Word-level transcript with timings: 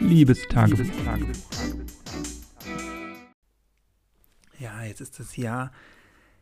Liebestagebuch. 0.00 0.86
Ja, 4.58 4.82
jetzt 4.84 5.00
ist 5.00 5.20
das 5.20 5.36
Jahr 5.36 5.72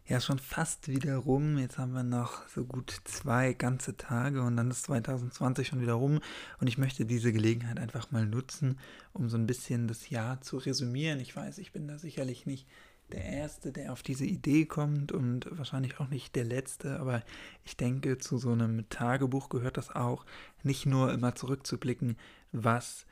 ja 0.07 0.21
schon 0.21 0.39
fast 0.39 0.89
wieder 0.89 1.17
rum. 1.17 1.59
Jetzt 1.59 1.77
haben 1.77 1.93
wir 1.93 2.03
noch 2.03 2.49
so 2.49 2.65
gut 2.65 2.95
zwei 3.05 3.53
ganze 3.53 3.97
Tage 3.97 4.43
und 4.43 4.57
dann 4.57 4.71
ist 4.71 4.85
2020 4.85 5.69
schon 5.69 5.81
wieder 5.81 5.95
rum. 5.95 6.21
Und 6.61 6.67
ich 6.67 6.79
möchte 6.79 7.05
diese 7.05 7.33
Gelegenheit 7.33 7.79
einfach 7.79 8.11
mal 8.11 8.25
nutzen, 8.25 8.79
um 9.13 9.29
so 9.29 9.37
ein 9.37 9.47
bisschen 9.47 9.89
das 9.89 10.09
Jahr 10.09 10.41
zu 10.41 10.57
resümieren. 10.57 11.21
Ich 11.21 11.37
weiß, 11.37 11.59
ich 11.59 11.73
bin 11.73 11.87
da 11.89 11.99
sicherlich 11.99 12.47
nicht 12.47 12.67
der 13.13 13.25
Erste, 13.25 13.73
der 13.73 13.93
auf 13.93 14.03
diese 14.03 14.25
Idee 14.25 14.67
kommt 14.67 15.13
und 15.13 15.49
wahrscheinlich 15.51 15.99
auch 15.99 16.09
nicht 16.09 16.37
der 16.37 16.45
Letzte, 16.45 17.01
aber 17.01 17.23
ich 17.65 17.77
denke, 17.77 18.19
zu 18.19 18.37
so 18.37 18.53
einem 18.53 18.89
Tagebuch 18.91 19.49
gehört 19.49 19.79
das 19.79 19.95
auch, 19.95 20.27
nicht 20.63 20.85
nur 20.85 21.13
immer 21.13 21.35
zurückzublicken, 21.35 22.17
was 22.53 23.07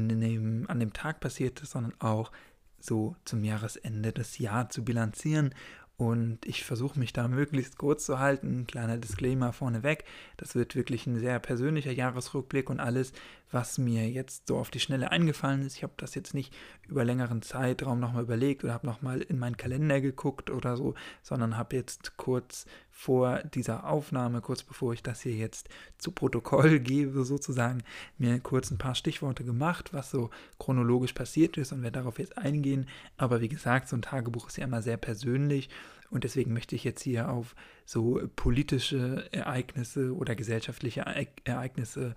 in 0.00 0.20
dem, 0.20 0.64
an 0.68 0.80
dem 0.80 0.92
Tag 0.92 1.20
passiert 1.20 1.60
ist, 1.60 1.72
sondern 1.72 1.94
auch 2.00 2.30
so 2.78 3.14
zum 3.24 3.44
Jahresende 3.44 4.12
das 4.12 4.38
Jahr 4.38 4.68
zu 4.68 4.84
bilanzieren 4.84 5.54
und 6.02 6.44
ich 6.46 6.64
versuche 6.64 6.98
mich 6.98 7.12
da 7.12 7.28
möglichst 7.28 7.78
kurz 7.78 8.06
zu 8.06 8.18
halten. 8.18 8.66
Kleiner 8.66 8.98
Disclaimer 8.98 9.52
vorneweg. 9.52 10.04
Das 10.36 10.54
wird 10.54 10.74
wirklich 10.74 11.06
ein 11.06 11.18
sehr 11.18 11.38
persönlicher 11.38 11.92
Jahresrückblick 11.92 12.70
und 12.70 12.80
alles, 12.80 13.12
was 13.50 13.78
mir 13.78 14.08
jetzt 14.10 14.48
so 14.48 14.58
auf 14.58 14.70
die 14.70 14.80
Schnelle 14.80 15.12
eingefallen 15.12 15.62
ist. 15.62 15.76
Ich 15.76 15.82
habe 15.82 15.92
das 15.98 16.14
jetzt 16.14 16.34
nicht 16.34 16.52
über 16.88 17.04
längeren 17.04 17.42
Zeitraum 17.42 18.00
nochmal 18.00 18.24
überlegt 18.24 18.64
oder 18.64 18.72
habe 18.72 18.86
nochmal 18.86 19.20
in 19.20 19.38
meinen 19.38 19.56
Kalender 19.56 20.00
geguckt 20.00 20.50
oder 20.50 20.76
so, 20.76 20.94
sondern 21.22 21.56
habe 21.56 21.76
jetzt 21.76 22.16
kurz 22.16 22.66
vor 22.92 23.42
dieser 23.54 23.88
Aufnahme, 23.88 24.42
kurz 24.42 24.62
bevor 24.62 24.92
ich 24.92 25.02
das 25.02 25.22
hier 25.22 25.34
jetzt 25.34 25.68
zu 25.98 26.12
Protokoll 26.12 26.78
gebe, 26.80 27.24
sozusagen, 27.24 27.82
mir 28.18 28.38
kurz 28.38 28.70
ein 28.70 28.78
paar 28.78 28.94
Stichworte 28.94 29.44
gemacht, 29.44 29.92
was 29.92 30.10
so 30.10 30.30
chronologisch 30.58 31.14
passiert 31.14 31.56
ist 31.56 31.72
und 31.72 31.82
werde 31.82 31.98
darauf 31.98 32.18
jetzt 32.18 32.38
eingehen. 32.38 32.86
Aber 33.16 33.40
wie 33.40 33.48
gesagt, 33.48 33.88
so 33.88 33.96
ein 33.96 34.02
Tagebuch 34.02 34.48
ist 34.48 34.58
ja 34.58 34.64
immer 34.64 34.82
sehr 34.82 34.98
persönlich 34.98 35.68
und 36.10 36.24
deswegen 36.24 36.52
möchte 36.52 36.76
ich 36.76 36.84
jetzt 36.84 37.02
hier 37.02 37.30
auf 37.30 37.56
so 37.86 38.20
politische 38.36 39.26
Ereignisse 39.32 40.14
oder 40.14 40.36
gesellschaftliche 40.36 41.04
Ereignisse 41.44 42.14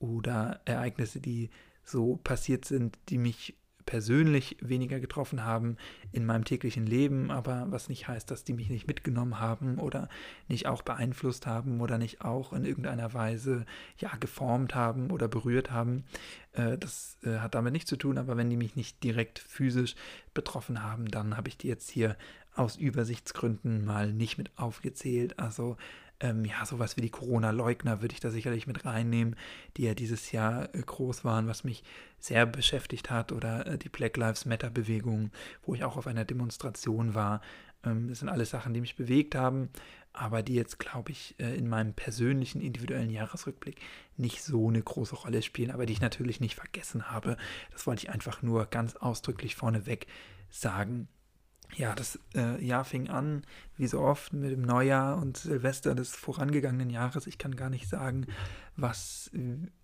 oder 0.00 0.60
Ereignisse, 0.64 1.20
die 1.20 1.50
so 1.84 2.16
passiert 2.16 2.64
sind, 2.64 2.98
die 3.08 3.18
mich 3.18 3.56
persönlich 3.88 4.58
weniger 4.60 5.00
getroffen 5.00 5.44
haben 5.44 5.78
in 6.12 6.26
meinem 6.26 6.44
täglichen 6.44 6.84
Leben, 6.86 7.30
aber 7.30 7.68
was 7.70 7.88
nicht 7.88 8.06
heißt, 8.06 8.30
dass 8.30 8.44
die 8.44 8.52
mich 8.52 8.68
nicht 8.68 8.86
mitgenommen 8.86 9.40
haben 9.40 9.78
oder 9.78 10.10
nicht 10.46 10.66
auch 10.66 10.82
beeinflusst 10.82 11.46
haben 11.46 11.80
oder 11.80 11.96
nicht 11.96 12.20
auch 12.20 12.52
in 12.52 12.66
irgendeiner 12.66 13.14
Weise 13.14 13.64
ja 13.96 14.14
geformt 14.20 14.74
haben 14.74 15.10
oder 15.10 15.26
berührt 15.26 15.70
haben. 15.70 16.04
Äh, 16.52 16.76
das 16.76 17.16
äh, 17.24 17.38
hat 17.38 17.54
damit 17.54 17.72
nichts 17.72 17.88
zu 17.88 17.96
tun, 17.96 18.18
aber 18.18 18.36
wenn 18.36 18.50
die 18.50 18.58
mich 18.58 18.76
nicht 18.76 19.02
direkt 19.02 19.38
physisch 19.38 19.94
betroffen 20.34 20.82
haben, 20.82 21.10
dann 21.10 21.38
habe 21.38 21.48
ich 21.48 21.56
die 21.56 21.68
jetzt 21.68 21.88
hier 21.88 22.14
aus 22.58 22.76
Übersichtsgründen 22.76 23.84
mal 23.84 24.12
nicht 24.12 24.38
mit 24.38 24.50
aufgezählt. 24.58 25.38
Also 25.38 25.76
ähm, 26.20 26.44
ja, 26.44 26.66
sowas 26.66 26.96
wie 26.96 27.00
die 27.00 27.10
Corona-Leugner 27.10 28.02
würde 28.02 28.12
ich 28.12 28.20
da 28.20 28.30
sicherlich 28.30 28.66
mit 28.66 28.84
reinnehmen, 28.84 29.36
die 29.76 29.84
ja 29.84 29.94
dieses 29.94 30.32
Jahr 30.32 30.74
äh, 30.74 30.82
groß 30.82 31.24
waren, 31.24 31.46
was 31.46 31.62
mich 31.62 31.84
sehr 32.18 32.44
beschäftigt 32.44 33.10
hat, 33.10 33.30
oder 33.30 33.66
äh, 33.66 33.78
die 33.78 33.88
Black 33.88 34.16
Lives 34.16 34.44
Matter-Bewegung, 34.44 35.30
wo 35.62 35.74
ich 35.74 35.84
auch 35.84 35.96
auf 35.96 36.08
einer 36.08 36.24
Demonstration 36.24 37.14
war. 37.14 37.40
Ähm, 37.84 38.08
das 38.08 38.18
sind 38.18 38.28
alles 38.28 38.50
Sachen, 38.50 38.74
die 38.74 38.80
mich 38.80 38.96
bewegt 38.96 39.36
haben, 39.36 39.68
aber 40.12 40.42
die 40.42 40.54
jetzt, 40.54 40.80
glaube 40.80 41.12
ich, 41.12 41.36
äh, 41.38 41.54
in 41.54 41.68
meinem 41.68 41.94
persönlichen, 41.94 42.60
individuellen 42.60 43.10
Jahresrückblick 43.10 43.80
nicht 44.16 44.42
so 44.42 44.68
eine 44.68 44.82
große 44.82 45.14
Rolle 45.14 45.42
spielen, 45.42 45.70
aber 45.70 45.86
die 45.86 45.92
ich 45.92 46.00
natürlich 46.00 46.40
nicht 46.40 46.56
vergessen 46.56 47.12
habe. 47.12 47.36
Das 47.70 47.86
wollte 47.86 48.02
ich 48.02 48.10
einfach 48.10 48.42
nur 48.42 48.66
ganz 48.66 48.96
ausdrücklich 48.96 49.54
vorneweg 49.54 50.08
sagen 50.50 51.06
ja, 51.76 51.94
das 51.94 52.18
äh, 52.34 52.64
Jahr 52.64 52.84
fing 52.84 53.08
an, 53.08 53.42
wie 53.76 53.86
so 53.86 54.00
oft, 54.00 54.32
mit 54.32 54.50
dem 54.50 54.62
Neujahr 54.62 55.18
und 55.18 55.36
Silvester 55.36 55.94
des 55.94 56.14
vorangegangenen 56.14 56.90
Jahres. 56.90 57.26
Ich 57.26 57.38
kann 57.38 57.56
gar 57.56 57.70
nicht 57.70 57.88
sagen, 57.88 58.26
was 58.76 59.30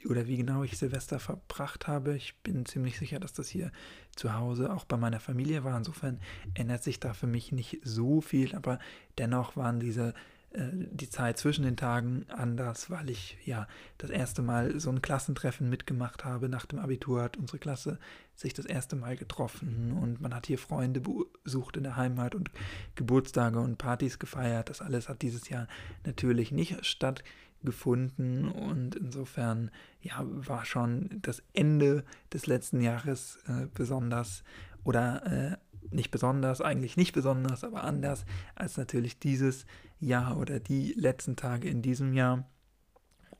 oder 0.08 0.26
wie 0.26 0.36
genau 0.36 0.62
ich 0.62 0.78
Silvester 0.78 1.18
verbracht 1.18 1.86
habe. 1.86 2.16
Ich 2.16 2.36
bin 2.42 2.64
ziemlich 2.64 2.98
sicher, 2.98 3.20
dass 3.20 3.32
das 3.32 3.48
hier 3.48 3.70
zu 4.16 4.34
Hause 4.34 4.72
auch 4.72 4.84
bei 4.84 4.96
meiner 4.96 5.20
Familie 5.20 5.64
war. 5.64 5.76
Insofern 5.76 6.20
ändert 6.54 6.82
sich 6.82 7.00
da 7.00 7.12
für 7.12 7.26
mich 7.26 7.52
nicht 7.52 7.80
so 7.84 8.20
viel, 8.20 8.54
aber 8.54 8.78
dennoch 9.18 9.56
waren 9.56 9.80
diese 9.80 10.14
die 10.56 11.10
Zeit 11.10 11.36
zwischen 11.36 11.64
den 11.64 11.76
Tagen 11.76 12.26
anders, 12.28 12.88
weil 12.88 13.10
ich 13.10 13.36
ja 13.44 13.66
das 13.98 14.10
erste 14.10 14.40
Mal 14.40 14.78
so 14.78 14.90
ein 14.90 15.02
Klassentreffen 15.02 15.68
mitgemacht 15.68 16.24
habe. 16.24 16.48
Nach 16.48 16.64
dem 16.64 16.78
Abitur 16.78 17.22
hat 17.22 17.36
unsere 17.36 17.58
Klasse 17.58 17.98
sich 18.36 18.54
das 18.54 18.64
erste 18.64 18.94
Mal 18.94 19.16
getroffen 19.16 19.92
und 20.00 20.20
man 20.20 20.32
hat 20.32 20.46
hier 20.46 20.58
Freunde 20.58 21.00
besucht 21.00 21.76
in 21.76 21.82
der 21.82 21.96
Heimat 21.96 22.36
und 22.36 22.50
Geburtstage 22.94 23.58
und 23.58 23.78
Partys 23.78 24.20
gefeiert. 24.20 24.70
Das 24.70 24.80
alles 24.80 25.08
hat 25.08 25.22
dieses 25.22 25.48
Jahr 25.48 25.66
natürlich 26.06 26.52
nicht 26.52 26.86
stattgefunden 26.86 28.48
und 28.48 28.94
insofern 28.94 29.72
ja 30.02 30.22
war 30.24 30.64
schon 30.64 31.18
das 31.22 31.42
Ende 31.52 32.04
des 32.32 32.46
letzten 32.46 32.80
Jahres 32.80 33.38
äh, 33.48 33.66
besonders 33.74 34.44
oder 34.84 35.26
äh, 35.26 35.56
nicht 35.90 36.10
besonders, 36.10 36.60
eigentlich 36.60 36.96
nicht 36.96 37.12
besonders, 37.12 37.64
aber 37.64 37.84
anders 37.84 38.24
als 38.54 38.76
natürlich 38.76 39.18
dieses 39.18 39.66
Jahr 40.00 40.38
oder 40.38 40.60
die 40.60 40.92
letzten 40.92 41.36
Tage 41.36 41.68
in 41.68 41.82
diesem 41.82 42.12
Jahr. 42.12 42.48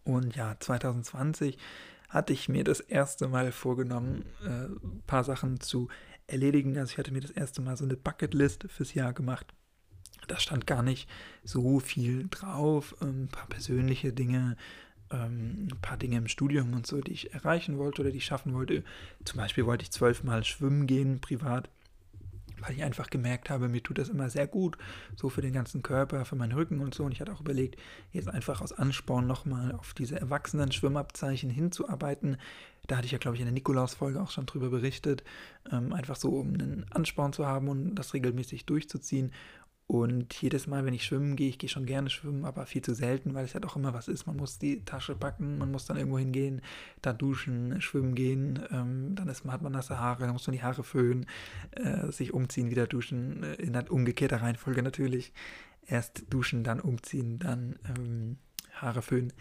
Und 0.05 0.37
ja, 0.37 0.57
2020 0.59 1.59
hatte 2.09 2.33
ich 2.33 2.49
mir 2.49 2.65
das 2.65 2.81
erste 2.81 3.29
Mal 3.29 3.51
vorgenommen, 3.53 4.25
äh, 4.45 4.67
ein 4.67 5.03
paar 5.07 5.25
Sachen 5.25 5.61
zu 5.61 5.89
erledigen. 6.27 6.79
Also 6.79 6.93
ich 6.93 6.99
hatte 6.99 7.13
mir 7.13 7.21
das 7.21 7.31
erste 7.31 7.61
Mal 7.61 7.77
so 7.77 7.85
eine 7.85 7.97
Bucketlist 7.97 8.67
fürs 8.69 8.95
Jahr 8.95 9.13
gemacht. 9.13 9.53
Da 10.29 10.39
stand 10.39 10.67
gar 10.67 10.83
nicht 10.83 11.09
so 11.43 11.81
viel 11.81 12.29
drauf, 12.31 12.95
ein 13.01 13.29
paar 13.29 13.47
persönliche 13.49 14.13
Dinge, 14.13 14.57
ähm, 15.11 15.69
ein 15.71 15.81
paar 15.83 15.97
Dinge 15.97 16.17
im 16.17 16.29
Studium 16.29 16.73
und 16.73 16.87
so, 16.87 17.01
die 17.01 17.13
ich 17.13 17.35
erreichen 17.35 17.79
wollte 17.79 18.03
oder 18.03 18.11
die 18.11 18.19
ich 18.19 18.25
schaffen 18.25 18.55
wollte. 18.55 18.85
Zum 19.25 19.39
Beispiel 19.39 19.67
wollte 19.67 19.83
ich 19.83 19.91
zwölfmal 19.91 20.45
schwimmen 20.45 20.87
gehen, 20.87 21.21
privat 21.21 21.69
weil 22.65 22.77
ich 22.77 22.83
einfach 22.83 23.11
gemerkt 23.11 23.51
habe, 23.51 23.69
mir 23.69 23.83
tut 23.83 23.99
das 23.99 24.09
immer 24.09 24.31
sehr 24.31 24.47
gut, 24.47 24.79
so 25.17 25.29
für 25.29 25.43
den 25.43 25.53
ganzen 25.53 25.83
Körper, 25.83 26.25
für 26.25 26.37
meinen 26.37 26.53
Rücken 26.53 26.81
und 26.81 26.95
so. 26.95 27.05
Und 27.05 27.13
ich 27.13 27.21
hatte 27.21 27.33
auch 27.33 27.41
überlegt, 27.41 27.77
jetzt 28.13 28.29
einfach 28.29 28.61
aus 28.61 28.73
Ansporn 28.73 29.27
nochmal 29.27 29.73
auf 29.73 29.95
diese 29.95 30.19
erwachsenen 30.19 30.73
Schwimmabzeichen 30.73 31.51
hinzuarbeiten. 31.51 32.39
Da 32.87 32.97
hatte 32.97 33.07
ich 33.07 33.13
ja, 33.13 33.19
glaube 33.19 33.37
ich, 33.37 33.41
in 33.41 33.47
der 33.47 33.55
Nikolaus-Folge 33.55 34.21
auch 34.21 34.31
schon 34.31 34.47
drüber 34.47 34.69
berichtet. 34.69 35.25
Ähm, 35.73 35.93
einfach 35.93 36.17
so, 36.17 36.31
um 36.31 36.49
einen 36.49 36.87
Ansporn 36.91 37.33
zu 37.33 37.47
haben 37.47 37.69
und 37.69 37.95
das 37.95 38.13
regelmäßig 38.13 38.67
durchzuziehen. 38.67 39.33
Und 39.87 40.41
jedes 40.41 40.67
Mal, 40.67 40.87
wenn 40.87 40.95
ich 40.95 41.05
schwimmen 41.05 41.37
gehe, 41.37 41.51
ich 41.51 41.59
gehe 41.59 41.69
schon 41.69 41.85
gerne 41.85 42.09
schwimmen, 42.09 42.47
aber 42.47 42.65
viel 42.65 42.81
zu 42.81 42.95
selten, 42.95 43.35
weil 43.35 43.45
es 43.45 43.53
ja 43.53 43.61
doch 43.61 43.77
immer 43.77 43.93
was 43.93 44.09
ist. 44.09 44.27
Man 44.27 44.37
muss 44.37 44.59
die 44.59 44.83
Tasche 44.85 45.15
packen, 45.15 45.59
man 45.59 45.71
muss 45.71 45.85
dann 45.85 45.99
irgendwo 45.99 46.19
hingehen, 46.19 46.63
da 47.03 47.13
duschen, 47.13 47.81
schwimmen 47.83 48.15
gehen, 48.15 48.61
ähm, 48.71 49.15
dann 49.15 49.29
ist, 49.29 49.45
hat 49.45 49.61
man 49.61 49.73
nasse 49.73 49.99
Haare, 49.99 50.25
dann 50.25 50.33
muss 50.33 50.47
man 50.47 50.57
die 50.57 50.63
Haare 50.63 50.85
föhnen, 50.85 51.27
äh, 51.73 52.11
sich 52.11 52.33
umziehen, 52.33 52.71
wieder 52.71 52.87
duschen, 52.87 53.43
äh, 53.43 53.55
in 53.57 53.77
umgekehrter 53.77 54.41
Reihenfolge 54.41 54.83
natürlich. 54.83 55.35
Erst 55.87 56.25
duschen, 56.31 56.65
dann 56.65 56.81
umziehen, 56.81 57.39
dann 57.39 57.79
ähm, 57.87 58.39
Haare 58.73 59.03
föhnen 59.03 59.35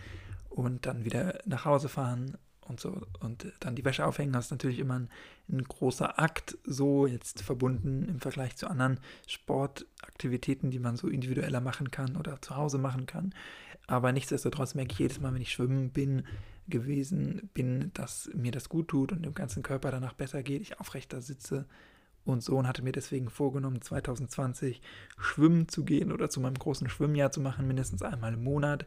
und 0.50 0.86
dann 0.86 1.06
wieder 1.06 1.40
nach 1.46 1.64
Hause 1.64 1.88
fahren 1.88 2.38
und 2.66 2.80
so 2.80 3.02
und 3.20 3.52
dann 3.60 3.76
die 3.76 3.86
Wäsche 3.86 4.06
aufhängen, 4.06 4.34
das 4.34 4.46
ist 4.46 4.52
natürlich 4.52 4.80
immer 4.80 5.00
ein, 5.00 5.10
ein, 5.50 5.64
großer 5.64 6.20
Akt, 6.20 6.58
so 6.66 7.08
jetzt 7.08 7.42
verbunden 7.42 8.08
im 8.08 8.20
Vergleich 8.20 8.56
zu 8.56 8.68
anderen 8.68 9.00
Sportaktivitäten, 9.28 10.72
die 10.72 10.80
man 10.80 10.98
so 10.98 11.08
individueller 11.08 11.62
machen 11.62 11.92
kann 11.92 12.16
oder 12.16 12.42
zu 12.42 12.56
Hause 12.56 12.78
machen 12.78 13.06
kann. 13.06 13.34
Aber 13.88 14.12
nichtsdestotrotz 14.12 14.76
merke 14.76 14.94
ich 14.94 15.00
jedes 15.00 15.20
Mal, 15.20 15.34
wenn 15.34 15.42
ich 15.42 15.52
schwimmen 15.52 15.90
bin, 15.90 16.24
gewesen 16.68 17.50
bin, 17.54 17.92
dass 17.94 18.30
mir 18.34 18.52
das 18.52 18.70
gut 18.70 18.88
tut 18.88 19.12
und 19.12 19.24
dem 19.24 19.34
ganzen 19.34 19.64
Körper 19.64 19.92
danach 19.92 20.14
besser 20.14 20.44
geht, 20.44 20.62
ich 20.62 20.80
aufrechter 20.80 21.22
sitze 21.22 21.66
und 22.26 22.42
so 22.42 22.58
und 22.58 22.68
hatte 22.68 22.84
mir 22.84 22.92
deswegen 22.94 23.30
vorgenommen, 23.30 23.82
2020 23.82 24.82
schwimmen 25.18 25.68
zu 25.68 25.84
gehen 25.84 26.12
oder 26.12 26.30
zu 26.30 26.40
meinem 26.40 26.58
großen 26.58 26.90
Schwimmjahr 26.90 27.32
zu 27.32 27.42
machen, 27.42 27.68
mindestens 27.68 28.02
einmal 28.02 28.34
im 28.34 28.44
Monat. 28.44 28.86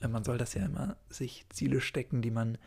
Äh, 0.00 0.08
man 0.08 0.24
soll 0.24 0.38
das 0.38 0.54
ja 0.54 0.64
immer 0.64 0.96
sich 1.08 1.46
Ziele 1.50 1.80
stecken, 1.80 2.22
die 2.22 2.30
man 2.30 2.58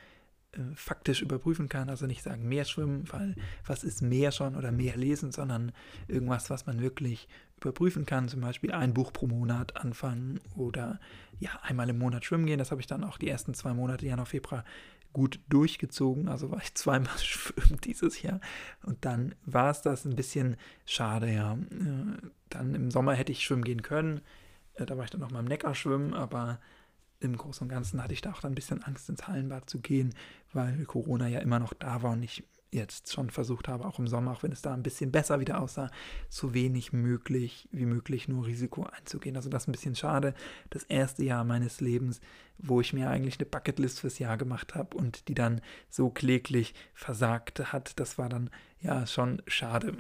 äh, 0.53 0.75
faktisch 0.75 1.21
überprüfen 1.21 1.69
kann. 1.69 1.89
Also 1.89 2.07
nicht 2.07 2.23
sagen 2.23 2.47
mehr 2.47 2.65
schwimmen, 2.65 3.05
weil 3.11 3.35
was 3.65 3.83
ist 3.83 4.01
mehr 4.01 4.31
schon 4.31 4.55
oder 4.55 4.71
mehr 4.71 4.97
lesen, 4.97 5.31
sondern 5.31 5.71
irgendwas, 6.07 6.49
was 6.49 6.65
man 6.65 6.81
wirklich 6.81 7.27
überprüfen 7.57 8.05
kann. 8.05 8.27
Zum 8.27 8.41
Beispiel 8.41 8.71
ein 8.71 8.93
Buch 8.93 9.13
pro 9.13 9.27
Monat 9.27 9.77
anfangen 9.77 10.39
oder 10.55 10.99
ja, 11.39 11.51
einmal 11.61 11.89
im 11.89 11.99
Monat 11.99 12.25
schwimmen 12.25 12.45
gehen. 12.45 12.59
Das 12.59 12.71
habe 12.71 12.81
ich 12.81 12.87
dann 12.87 13.03
auch 13.03 13.17
die 13.17 13.29
ersten 13.29 13.53
zwei 13.53 13.73
Monate, 13.73 14.05
Januar, 14.05 14.25
Februar, 14.25 14.65
gut 15.13 15.39
durchgezogen. 15.49 16.27
Also 16.27 16.51
war 16.51 16.61
ich 16.61 16.73
zweimal 16.75 17.17
schwimmen 17.17 17.79
dieses 17.83 18.21
Jahr. 18.21 18.41
Und 18.83 19.05
dann 19.05 19.35
war 19.45 19.71
es 19.71 19.81
das 19.81 20.05
ein 20.05 20.15
bisschen 20.15 20.57
schade, 20.85 21.31
ja. 21.31 21.53
Äh, 21.53 22.27
dann 22.49 22.75
im 22.75 22.91
Sommer 22.91 23.13
hätte 23.13 23.31
ich 23.31 23.43
schwimmen 23.43 23.63
gehen 23.63 23.83
können. 23.83 24.21
Äh, 24.73 24.85
da 24.85 24.97
war 24.97 25.05
ich 25.05 25.11
dann 25.11 25.21
noch 25.21 25.31
mal 25.31 25.39
im 25.39 25.45
Neckar 25.45 25.75
schwimmen, 25.75 26.13
aber 26.13 26.59
im 27.21 27.37
Großen 27.37 27.63
und 27.63 27.69
Ganzen 27.69 28.03
hatte 28.03 28.13
ich 28.13 28.21
da 28.21 28.31
auch 28.31 28.41
dann 28.41 28.51
ein 28.51 28.55
bisschen 28.55 28.83
Angst, 28.83 29.09
ins 29.09 29.27
Hallenbad 29.27 29.69
zu 29.69 29.79
gehen, 29.79 30.13
weil 30.53 30.85
Corona 30.85 31.27
ja 31.27 31.39
immer 31.39 31.59
noch 31.59 31.73
da 31.73 32.01
war 32.01 32.11
und 32.11 32.23
ich 32.23 32.43
jetzt 32.73 33.11
schon 33.11 33.29
versucht 33.29 33.67
habe, 33.67 33.85
auch 33.85 33.99
im 33.99 34.07
Sommer, 34.07 34.31
auch 34.31 34.43
wenn 34.43 34.51
es 34.51 34.61
da 34.61 34.73
ein 34.73 34.83
bisschen 34.83 35.11
besser 35.11 35.39
wieder 35.39 35.61
aussah, 35.61 35.91
so 36.29 36.53
wenig 36.53 36.93
möglich 36.93 37.67
wie 37.71 37.85
möglich 37.85 38.27
nur 38.27 38.45
Risiko 38.45 38.83
einzugehen. 38.83 39.35
Also 39.35 39.49
das 39.49 39.63
ist 39.63 39.67
ein 39.67 39.73
bisschen 39.73 39.95
schade. 39.95 40.33
Das 40.69 40.83
erste 40.83 41.23
Jahr 41.23 41.43
meines 41.43 41.81
Lebens, 41.81 42.21
wo 42.57 42.79
ich 42.79 42.93
mir 42.93 43.09
eigentlich 43.09 43.39
eine 43.39 43.45
Bucketlist 43.45 43.99
fürs 43.99 44.19
Jahr 44.19 44.37
gemacht 44.37 44.73
habe 44.73 44.95
und 44.95 45.27
die 45.27 45.35
dann 45.35 45.61
so 45.89 46.09
kläglich 46.09 46.73
versagt 46.93 47.73
hat, 47.73 47.99
das 47.99 48.17
war 48.17 48.29
dann 48.29 48.49
ja 48.79 49.05
schon 49.05 49.41
schade. 49.47 49.97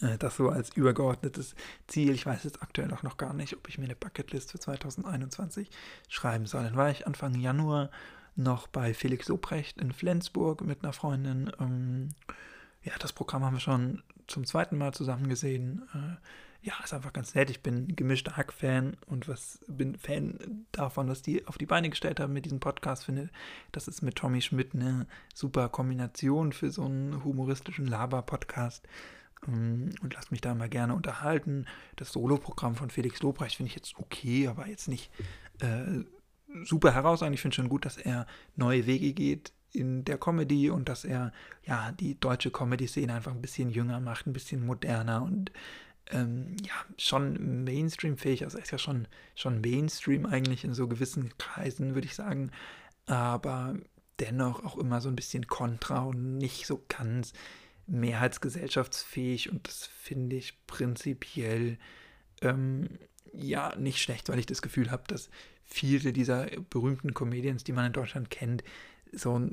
Äh, 0.00 0.18
das 0.18 0.36
so 0.36 0.48
als 0.48 0.76
übergeordnetes 0.76 1.54
Ziel. 1.86 2.12
Ich 2.12 2.26
weiß 2.26 2.44
jetzt 2.44 2.62
aktuell 2.62 2.92
auch 2.92 3.02
noch 3.02 3.16
gar 3.16 3.34
nicht, 3.34 3.54
ob 3.54 3.68
ich 3.68 3.78
mir 3.78 3.84
eine 3.84 3.96
Bucketlist 3.96 4.52
für 4.52 4.58
2021 4.58 5.70
schreiben 6.08 6.46
soll. 6.46 6.64
Dann 6.64 6.76
war 6.76 6.90
ich 6.90 7.06
Anfang 7.06 7.34
Januar 7.34 7.90
noch 8.36 8.66
bei 8.66 8.94
Felix 8.94 9.30
Obrecht 9.30 9.80
in 9.80 9.92
Flensburg 9.92 10.62
mit 10.62 10.82
einer 10.82 10.92
Freundin. 10.92 11.52
Ähm, 11.60 12.10
ja, 12.82 12.92
das 12.98 13.12
Programm 13.12 13.44
haben 13.44 13.56
wir 13.56 13.60
schon 13.60 14.02
zum 14.26 14.44
zweiten 14.44 14.76
Mal 14.76 14.92
zusammen 14.92 15.28
gesehen. 15.28 15.88
Äh, 15.94 16.16
ja, 16.66 16.72
ist 16.82 16.94
einfach 16.94 17.12
ganz 17.12 17.34
nett. 17.34 17.50
Ich 17.50 17.62
bin 17.62 17.94
gemischter 17.94 18.38
Hack-Fan 18.38 18.96
und 19.06 19.28
was 19.28 19.58
bin 19.68 19.96
Fan 19.96 20.66
davon, 20.72 21.08
was 21.08 21.20
die 21.20 21.46
auf 21.46 21.58
die 21.58 21.66
Beine 21.66 21.90
gestellt 21.90 22.20
haben 22.20 22.32
mit 22.32 22.46
diesem 22.46 22.58
Podcast. 22.58 23.04
Finde, 23.04 23.28
das 23.70 23.86
ist 23.86 24.00
mit 24.00 24.16
Tommy 24.16 24.40
Schmidt 24.40 24.74
eine 24.74 25.06
super 25.34 25.68
Kombination 25.68 26.54
für 26.54 26.70
so 26.70 26.86
einen 26.86 27.22
humoristischen 27.22 27.86
Laber-Podcast. 27.86 28.88
Ähm, 29.46 29.90
und 30.02 30.14
lasst 30.14 30.30
mich 30.30 30.40
da 30.40 30.54
mal 30.54 30.68
gerne 30.68 30.94
unterhalten. 30.94 31.66
Das 31.96 32.12
Solo-Programm 32.12 32.74
von 32.74 32.90
Felix 32.90 33.22
Lobrecht 33.22 33.56
finde 33.56 33.68
ich 33.68 33.76
jetzt 33.76 33.96
okay, 33.98 34.48
aber 34.48 34.66
jetzt 34.66 34.88
nicht 34.88 35.10
äh, 35.60 36.04
super 36.64 36.92
herausragend. 36.92 37.34
Ich 37.34 37.42
finde 37.42 37.56
schon 37.56 37.68
gut, 37.68 37.84
dass 37.84 37.96
er 37.96 38.26
neue 38.56 38.86
Wege 38.86 39.12
geht 39.12 39.52
in 39.72 40.04
der 40.04 40.18
Comedy 40.18 40.70
und 40.70 40.88
dass 40.88 41.04
er 41.04 41.32
ja 41.64 41.92
die 41.92 42.18
deutsche 42.18 42.50
Comedy-Szene 42.50 43.12
einfach 43.12 43.32
ein 43.32 43.42
bisschen 43.42 43.70
jünger 43.70 44.00
macht, 44.00 44.26
ein 44.26 44.32
bisschen 44.32 44.64
moderner 44.64 45.22
und 45.22 45.50
ähm, 46.10 46.56
ja, 46.62 46.74
schon 46.98 47.64
Mainstream-fähig. 47.64 48.44
Also 48.44 48.58
er 48.58 48.64
ist 48.64 48.70
ja 48.70 48.78
schon, 48.78 49.08
schon 49.34 49.60
Mainstream 49.60 50.26
eigentlich 50.26 50.64
in 50.64 50.74
so 50.74 50.86
gewissen 50.86 51.36
Kreisen, 51.38 51.94
würde 51.94 52.06
ich 52.06 52.14
sagen. 52.14 52.50
Aber 53.06 53.74
dennoch 54.20 54.64
auch 54.64 54.76
immer 54.76 55.00
so 55.00 55.08
ein 55.08 55.16
bisschen 55.16 55.46
kontra 55.46 56.02
und 56.02 56.38
nicht 56.38 56.66
so 56.66 56.84
ganz 56.88 57.32
mehrheitsgesellschaftsfähig. 57.86 59.50
Und 59.50 59.68
das 59.68 59.86
finde 59.86 60.36
ich 60.36 60.66
prinzipiell 60.66 61.78
ähm, 62.42 62.98
ja 63.32 63.74
nicht 63.76 64.00
schlecht, 64.02 64.28
weil 64.28 64.38
ich 64.38 64.46
das 64.46 64.62
Gefühl 64.62 64.90
habe, 64.90 65.04
dass 65.06 65.30
viele 65.64 66.12
dieser 66.12 66.46
berühmten 66.70 67.14
Comedians, 67.14 67.64
die 67.64 67.72
man 67.72 67.86
in 67.86 67.92
Deutschland 67.92 68.30
kennt, 68.30 68.62
so 69.12 69.48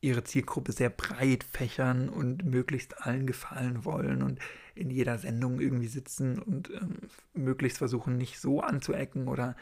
ihre 0.00 0.24
Zielgruppe 0.24 0.72
sehr 0.72 0.90
breit 0.90 1.44
fächern 1.44 2.08
und 2.08 2.44
möglichst 2.44 3.02
allen 3.02 3.26
gefallen 3.26 3.84
wollen 3.84 4.22
und 4.22 4.38
in 4.74 4.90
jeder 4.90 5.18
Sendung 5.18 5.60
irgendwie 5.60 5.88
sitzen 5.88 6.38
und 6.38 6.70
ähm, 6.70 6.96
möglichst 7.34 7.78
versuchen, 7.78 8.16
nicht 8.16 8.40
so 8.40 8.62
anzuecken 8.62 9.28
oder 9.28 9.56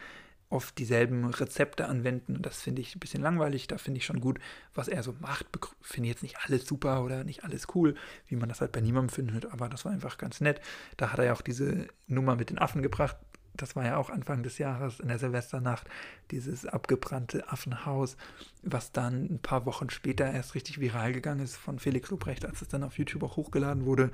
oft 0.50 0.78
dieselben 0.78 1.24
Rezepte 1.26 1.86
anwenden. 1.86 2.36
Und 2.36 2.46
das 2.46 2.60
finde 2.60 2.82
ich 2.82 2.94
ein 2.94 3.00
bisschen 3.00 3.22
langweilig. 3.22 3.66
Da 3.66 3.78
finde 3.78 3.98
ich 3.98 4.06
schon 4.06 4.20
gut, 4.20 4.38
was 4.74 4.88
er 4.88 5.02
so 5.02 5.14
macht. 5.20 5.46
Finde 5.82 6.08
jetzt 6.08 6.22
nicht 6.22 6.36
alles 6.44 6.66
super 6.66 7.02
oder 7.04 7.24
nicht 7.24 7.44
alles 7.44 7.66
cool, 7.74 7.94
wie 8.26 8.36
man 8.36 8.48
das 8.48 8.60
halt 8.60 8.72
bei 8.72 8.80
niemandem 8.80 9.14
findet. 9.14 9.52
Aber 9.52 9.68
das 9.68 9.84
war 9.84 9.92
einfach 9.92 10.18
ganz 10.18 10.40
nett. 10.40 10.60
Da 10.96 11.12
hat 11.12 11.18
er 11.18 11.26
ja 11.26 11.32
auch 11.32 11.42
diese 11.42 11.88
Nummer 12.06 12.36
mit 12.36 12.50
den 12.50 12.58
Affen 12.58 12.82
gebracht, 12.82 13.16
das 13.62 13.76
war 13.76 13.84
ja 13.84 13.96
auch 13.96 14.10
Anfang 14.10 14.42
des 14.42 14.58
Jahres 14.58 15.00
in 15.00 15.08
der 15.08 15.18
Silvesternacht, 15.18 15.86
dieses 16.30 16.66
abgebrannte 16.66 17.48
Affenhaus, 17.48 18.16
was 18.62 18.92
dann 18.92 19.24
ein 19.24 19.38
paar 19.40 19.66
Wochen 19.66 19.90
später 19.90 20.30
erst 20.30 20.54
richtig 20.54 20.80
viral 20.80 21.12
gegangen 21.12 21.40
ist 21.40 21.56
von 21.56 21.78
Felix 21.78 22.10
Lobrecht, 22.10 22.46
als 22.46 22.62
es 22.62 22.68
dann 22.68 22.82
auf 22.82 22.98
YouTube 22.98 23.22
auch 23.22 23.36
hochgeladen 23.36 23.84
wurde. 23.84 24.10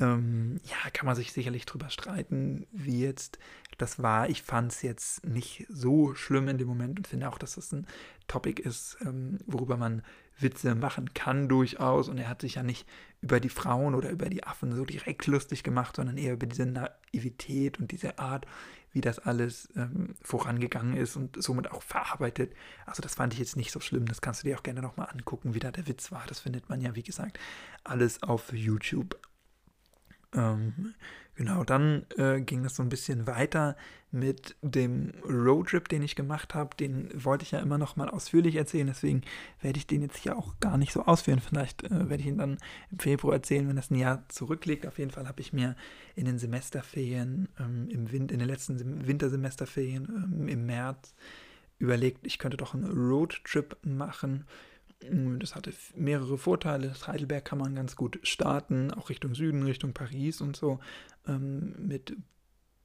Ähm, 0.00 0.60
ja, 0.64 0.90
kann 0.92 1.06
man 1.06 1.16
sich 1.16 1.32
sicherlich 1.32 1.66
drüber 1.66 1.90
streiten, 1.90 2.66
wie 2.70 3.02
jetzt 3.02 3.38
das 3.78 4.00
war. 4.00 4.28
Ich 4.28 4.42
fand 4.42 4.72
es 4.72 4.82
jetzt 4.82 5.26
nicht 5.26 5.66
so 5.68 6.14
schlimm 6.14 6.48
in 6.48 6.58
dem 6.58 6.68
Moment 6.68 6.98
und 6.98 7.08
finde 7.08 7.28
auch, 7.28 7.38
dass 7.38 7.56
das 7.56 7.72
ein 7.72 7.86
Topic 8.28 8.62
ist, 8.62 8.96
ähm, 9.04 9.38
worüber 9.46 9.76
man 9.76 10.02
Witze 10.38 10.76
machen 10.76 11.14
kann 11.14 11.48
durchaus. 11.48 12.08
Und 12.08 12.18
er 12.18 12.28
hat 12.28 12.42
sich 12.42 12.56
ja 12.56 12.62
nicht 12.62 12.86
über 13.20 13.40
die 13.40 13.48
Frauen 13.48 13.96
oder 13.96 14.10
über 14.10 14.28
die 14.28 14.44
Affen 14.44 14.72
so 14.72 14.84
direkt 14.84 15.26
lustig 15.26 15.64
gemacht, 15.64 15.96
sondern 15.96 16.16
eher 16.16 16.34
über 16.34 16.46
diese 16.46 16.66
Naivität 16.66 17.80
und 17.80 17.90
diese 17.90 18.20
Art, 18.20 18.46
wie 18.92 19.00
das 19.00 19.18
alles 19.18 19.68
ähm, 19.76 20.14
vorangegangen 20.22 20.96
ist 20.96 21.16
und 21.16 21.42
somit 21.42 21.70
auch 21.70 21.82
verarbeitet. 21.82 22.54
Also 22.86 23.02
das 23.02 23.14
fand 23.14 23.32
ich 23.32 23.38
jetzt 23.38 23.56
nicht 23.56 23.72
so 23.72 23.80
schlimm. 23.80 24.06
Das 24.06 24.20
kannst 24.20 24.42
du 24.42 24.48
dir 24.48 24.58
auch 24.58 24.62
gerne 24.62 24.82
nochmal 24.82 25.08
angucken, 25.10 25.54
wie 25.54 25.60
da 25.60 25.70
der 25.70 25.86
Witz 25.86 26.10
war. 26.12 26.24
Das 26.26 26.40
findet 26.40 26.68
man 26.68 26.80
ja, 26.80 26.94
wie 26.94 27.02
gesagt, 27.02 27.38
alles 27.84 28.22
auf 28.22 28.52
YouTube. 28.52 29.18
Ähm, 30.34 30.94
genau, 31.34 31.64
dann 31.64 32.06
äh, 32.16 32.40
ging 32.40 32.62
das 32.62 32.76
so 32.76 32.82
ein 32.82 32.88
bisschen 32.88 33.26
weiter 33.26 33.76
mit 34.10 34.56
dem 34.62 35.12
Roadtrip, 35.24 35.88
den 35.88 36.02
ich 36.02 36.16
gemacht 36.16 36.54
habe. 36.54 36.76
Den 36.76 37.10
wollte 37.14 37.44
ich 37.44 37.50
ja 37.50 37.60
immer 37.60 37.78
noch 37.78 37.96
mal 37.96 38.08
ausführlich 38.08 38.56
erzählen, 38.56 38.86
deswegen 38.86 39.22
werde 39.60 39.78
ich 39.78 39.86
den 39.86 40.02
jetzt 40.02 40.18
hier 40.18 40.36
auch 40.36 40.58
gar 40.60 40.78
nicht 40.78 40.92
so 40.92 41.04
ausführen. 41.04 41.40
Vielleicht 41.40 41.84
äh, 41.84 42.08
werde 42.08 42.22
ich 42.22 42.26
ihn 42.26 42.38
dann 42.38 42.58
im 42.90 42.98
Februar 42.98 43.34
erzählen, 43.34 43.68
wenn 43.68 43.76
das 43.76 43.90
ein 43.90 43.96
Jahr 43.96 44.24
zurückliegt. 44.28 44.86
Auf 44.86 44.98
jeden 44.98 45.10
Fall 45.10 45.28
habe 45.28 45.40
ich 45.40 45.52
mir 45.52 45.76
in 46.14 46.24
den 46.24 46.38
Semesterferien, 46.38 47.48
ähm, 47.58 47.88
im 47.90 48.10
Wind, 48.12 48.32
in 48.32 48.38
den 48.38 48.48
letzten 48.48 49.06
Wintersemesterferien 49.06 50.08
ähm, 50.08 50.48
im 50.48 50.66
März 50.66 51.14
überlegt, 51.78 52.26
ich 52.26 52.38
könnte 52.38 52.56
doch 52.56 52.74
einen 52.74 52.90
Roadtrip 52.90 53.76
machen 53.84 54.44
das 55.00 55.54
hatte 55.54 55.72
mehrere 55.94 56.38
Vorteile. 56.38 56.92
Heidelberg 57.06 57.44
kann 57.44 57.58
man 57.58 57.74
ganz 57.74 57.94
gut 57.96 58.18
starten, 58.22 58.92
auch 58.92 59.10
Richtung 59.10 59.34
Süden, 59.34 59.62
Richtung 59.62 59.92
Paris 59.92 60.40
und 60.40 60.56
so, 60.56 60.80
ähm, 61.26 61.74
mit 61.78 62.16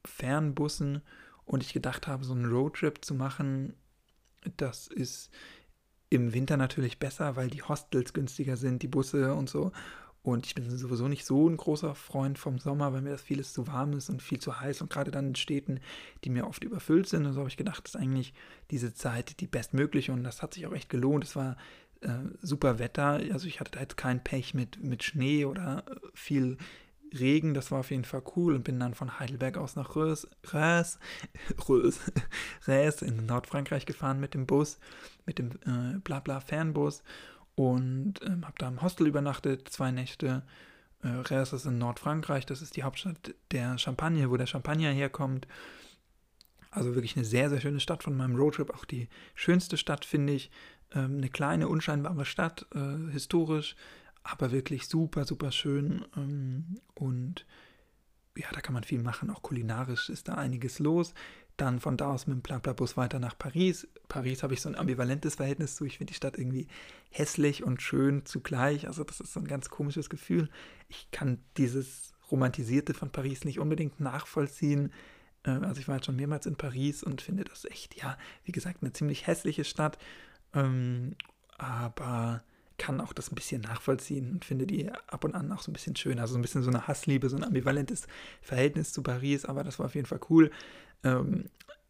Fernbussen. 0.04 1.02
Und 1.44 1.62
ich 1.62 1.72
gedacht 1.72 2.06
habe, 2.06 2.24
so 2.24 2.32
einen 2.32 2.46
Roadtrip 2.46 3.04
zu 3.04 3.14
machen, 3.14 3.74
das 4.56 4.86
ist 4.86 5.30
im 6.08 6.32
Winter 6.32 6.56
natürlich 6.56 6.98
besser, 6.98 7.36
weil 7.36 7.50
die 7.50 7.62
Hostels 7.62 8.12
günstiger 8.12 8.56
sind, 8.56 8.82
die 8.82 8.88
Busse 8.88 9.34
und 9.34 9.50
so. 9.50 9.72
Und 10.24 10.46
ich 10.46 10.54
bin 10.54 10.70
sowieso 10.70 11.06
nicht 11.06 11.26
so 11.26 11.46
ein 11.50 11.58
großer 11.58 11.94
Freund 11.94 12.38
vom 12.38 12.58
Sommer, 12.58 12.94
weil 12.94 13.02
mir 13.02 13.10
das 13.10 13.20
vieles 13.20 13.52
zu 13.52 13.66
warm 13.66 13.92
ist 13.92 14.08
und 14.08 14.22
viel 14.22 14.38
zu 14.38 14.58
heiß. 14.58 14.80
Und 14.80 14.90
gerade 14.90 15.10
dann 15.10 15.28
in 15.28 15.34
Städten, 15.34 15.80
die 16.24 16.30
mir 16.30 16.46
oft 16.46 16.64
überfüllt 16.64 17.06
sind. 17.06 17.26
Und 17.26 17.34
so 17.34 17.40
habe 17.40 17.50
ich 17.50 17.58
gedacht, 17.58 17.86
ist 17.86 17.96
eigentlich 17.96 18.32
diese 18.70 18.94
Zeit 18.94 19.40
die 19.40 19.46
bestmögliche. 19.46 20.12
Und 20.12 20.24
das 20.24 20.40
hat 20.40 20.54
sich 20.54 20.66
auch 20.66 20.72
echt 20.72 20.88
gelohnt. 20.88 21.24
Es 21.24 21.36
war 21.36 21.58
äh, 22.04 22.36
super 22.42 22.78
Wetter. 22.78 23.20
Also 23.32 23.46
ich 23.46 23.60
hatte 23.60 23.72
da 23.72 23.80
jetzt 23.80 23.96
kein 23.96 24.22
Pech 24.22 24.54
mit, 24.54 24.82
mit 24.82 25.02
Schnee 25.02 25.44
oder 25.44 25.84
äh, 25.86 25.94
viel 26.14 26.58
Regen. 27.12 27.54
Das 27.54 27.70
war 27.70 27.80
auf 27.80 27.90
jeden 27.90 28.04
Fall 28.04 28.22
cool 28.36 28.54
und 28.54 28.64
bin 28.64 28.80
dann 28.80 28.94
von 28.94 29.18
Heidelberg 29.18 29.56
aus 29.56 29.76
nach 29.76 29.96
Rös, 29.96 30.28
Rös, 30.52 30.98
Rös, 31.68 32.00
Rös 32.66 33.02
in 33.02 33.26
Nordfrankreich 33.26 33.86
gefahren 33.86 34.20
mit 34.20 34.34
dem 34.34 34.46
Bus, 34.46 34.78
mit 35.26 35.38
dem 35.38 35.50
äh, 35.66 35.98
Blabla 35.98 36.40
Fernbus 36.40 37.02
und 37.54 38.14
ähm, 38.24 38.44
habe 38.44 38.58
da 38.58 38.68
im 38.68 38.82
Hostel 38.82 39.06
übernachtet, 39.06 39.68
zwei 39.68 39.90
Nächte. 39.90 40.42
Äh, 41.02 41.08
Reyes 41.08 41.52
ist 41.52 41.66
in 41.66 41.78
Nordfrankreich, 41.78 42.46
das 42.46 42.62
ist 42.62 42.76
die 42.76 42.82
Hauptstadt 42.82 43.34
der 43.52 43.78
Champagne, 43.78 44.30
wo 44.30 44.36
der 44.36 44.46
Champagner 44.46 44.90
herkommt. 44.90 45.46
Also 46.70 46.94
wirklich 46.96 47.16
eine 47.16 47.24
sehr, 47.24 47.50
sehr 47.50 47.60
schöne 47.60 47.78
Stadt 47.78 48.02
von 48.02 48.16
meinem 48.16 48.34
Roadtrip, 48.34 48.74
auch 48.74 48.84
die 48.84 49.08
schönste 49.36 49.76
Stadt, 49.76 50.04
finde 50.04 50.32
ich. 50.32 50.50
Ähm, 50.92 51.18
eine 51.18 51.28
kleine, 51.28 51.68
unscheinbare 51.68 52.24
Stadt, 52.24 52.66
äh, 52.74 53.10
historisch, 53.10 53.76
aber 54.22 54.52
wirklich 54.52 54.88
super, 54.88 55.24
super 55.24 55.52
schön. 55.52 56.04
Ähm, 56.16 56.80
und 56.94 57.46
ja, 58.36 58.48
da 58.52 58.60
kann 58.60 58.74
man 58.74 58.84
viel 58.84 59.02
machen. 59.02 59.30
Auch 59.30 59.42
kulinarisch 59.42 60.08
ist 60.08 60.28
da 60.28 60.34
einiges 60.34 60.78
los. 60.78 61.14
Dann 61.56 61.78
von 61.78 61.96
da 61.96 62.08
aus 62.10 62.26
mit 62.26 62.36
dem 62.36 62.42
Blablabus 62.42 62.96
weiter 62.96 63.20
nach 63.20 63.38
Paris. 63.38 63.86
Paris 64.08 64.42
habe 64.42 64.54
ich 64.54 64.60
so 64.60 64.68
ein 64.68 64.74
ambivalentes 64.74 65.36
Verhältnis 65.36 65.76
zu. 65.76 65.84
Ich 65.84 65.98
finde 65.98 66.10
die 66.10 66.16
Stadt 66.16 66.36
irgendwie 66.36 66.66
hässlich 67.10 67.62
und 67.62 67.80
schön 67.80 68.26
zugleich. 68.26 68.88
Also 68.88 69.04
das 69.04 69.20
ist 69.20 69.32
so 69.32 69.40
ein 69.40 69.46
ganz 69.46 69.70
komisches 69.70 70.10
Gefühl. 70.10 70.48
Ich 70.88 71.10
kann 71.12 71.38
dieses 71.56 72.12
Romantisierte 72.30 72.92
von 72.92 73.10
Paris 73.10 73.44
nicht 73.44 73.60
unbedingt 73.60 74.00
nachvollziehen. 74.00 74.92
Äh, 75.44 75.50
also 75.50 75.80
ich 75.80 75.86
war 75.86 75.96
jetzt 75.96 76.06
schon 76.06 76.16
mehrmals 76.16 76.46
in 76.46 76.56
Paris 76.56 77.04
und 77.04 77.22
finde 77.22 77.44
das 77.44 77.64
echt, 77.66 77.94
ja, 77.94 78.18
wie 78.44 78.52
gesagt, 78.52 78.82
eine 78.82 78.92
ziemlich 78.92 79.28
hässliche 79.28 79.64
Stadt. 79.64 79.98
Ähm, 80.54 81.16
aber 81.58 82.42
kann 82.78 83.00
auch 83.00 83.12
das 83.12 83.30
ein 83.30 83.36
bisschen 83.36 83.62
nachvollziehen 83.62 84.32
und 84.32 84.44
finde 84.44 84.66
die 84.66 84.90
ab 84.90 85.24
und 85.24 85.34
an 85.34 85.52
auch 85.52 85.60
so 85.60 85.70
ein 85.70 85.74
bisschen 85.74 85.96
schön. 85.96 86.18
Also 86.18 86.32
so 86.32 86.38
ein 86.38 86.42
bisschen 86.42 86.62
so 86.62 86.70
eine 86.70 86.88
Hassliebe, 86.88 87.28
so 87.28 87.36
ein 87.36 87.44
ambivalentes 87.44 88.06
Verhältnis 88.42 88.92
zu 88.92 89.02
Paris, 89.02 89.44
aber 89.44 89.62
das 89.62 89.78
war 89.78 89.86
auf 89.86 89.94
jeden 89.94 90.06
Fall 90.06 90.20
cool. 90.28 90.50
Ähm, 91.04 91.46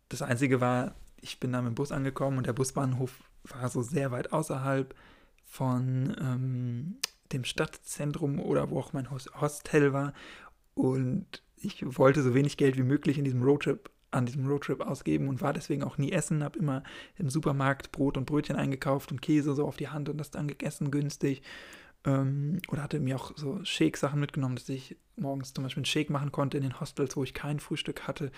das 0.08 0.22
Einzige 0.22 0.60
war, 0.60 0.94
ich 1.20 1.40
bin 1.40 1.52
da 1.52 1.62
mit 1.62 1.72
dem 1.72 1.74
Bus 1.74 1.90
angekommen 1.90 2.38
und 2.38 2.46
der 2.46 2.52
Busbahnhof 2.52 3.22
war 3.44 3.68
so 3.68 3.82
sehr 3.82 4.10
weit 4.10 4.32
außerhalb 4.32 4.94
von 5.46 6.14
ähm, 6.20 6.96
dem 7.32 7.44
Stadtzentrum 7.44 8.38
oder 8.38 8.70
wo 8.70 8.78
auch 8.78 8.92
mein 8.92 9.10
Hostel 9.10 9.92
war. 9.92 10.12
Und 10.74 11.42
ich 11.56 11.84
wollte 11.98 12.22
so 12.22 12.34
wenig 12.34 12.56
Geld 12.56 12.76
wie 12.76 12.82
möglich 12.82 13.18
in 13.18 13.24
diesem 13.24 13.42
Roadtrip 13.42 13.90
an 14.14 14.26
diesem 14.26 14.46
Roadtrip 14.46 14.80
ausgeben 14.80 15.28
und 15.28 15.40
war 15.40 15.52
deswegen 15.52 15.82
auch 15.82 15.98
nie 15.98 16.12
essen, 16.12 16.44
habe 16.44 16.58
immer 16.58 16.82
im 17.16 17.28
Supermarkt 17.28 17.92
Brot 17.92 18.16
und 18.16 18.26
Brötchen 18.26 18.56
eingekauft 18.56 19.10
und 19.10 19.20
Käse 19.20 19.54
so 19.54 19.66
auf 19.66 19.76
die 19.76 19.88
Hand 19.88 20.08
und 20.08 20.18
das 20.18 20.30
dann 20.30 20.48
gegessen 20.48 20.90
günstig. 20.90 21.42
Ähm, 22.04 22.60
oder 22.68 22.82
hatte 22.82 23.00
mir 23.00 23.16
auch 23.16 23.32
so 23.36 23.64
Shake-Sachen 23.64 24.20
mitgenommen, 24.20 24.56
dass 24.56 24.68
ich 24.68 24.96
morgens 25.16 25.52
zum 25.52 25.64
Beispiel 25.64 25.80
einen 25.80 25.86
Shake 25.86 26.10
machen 26.10 26.32
konnte 26.32 26.56
in 26.56 26.62
den 26.62 26.80
Hostels, 26.80 27.16
wo 27.16 27.24
ich 27.24 27.34
kein 27.34 27.60
Frühstück 27.60 28.06
hatte, 28.06 28.30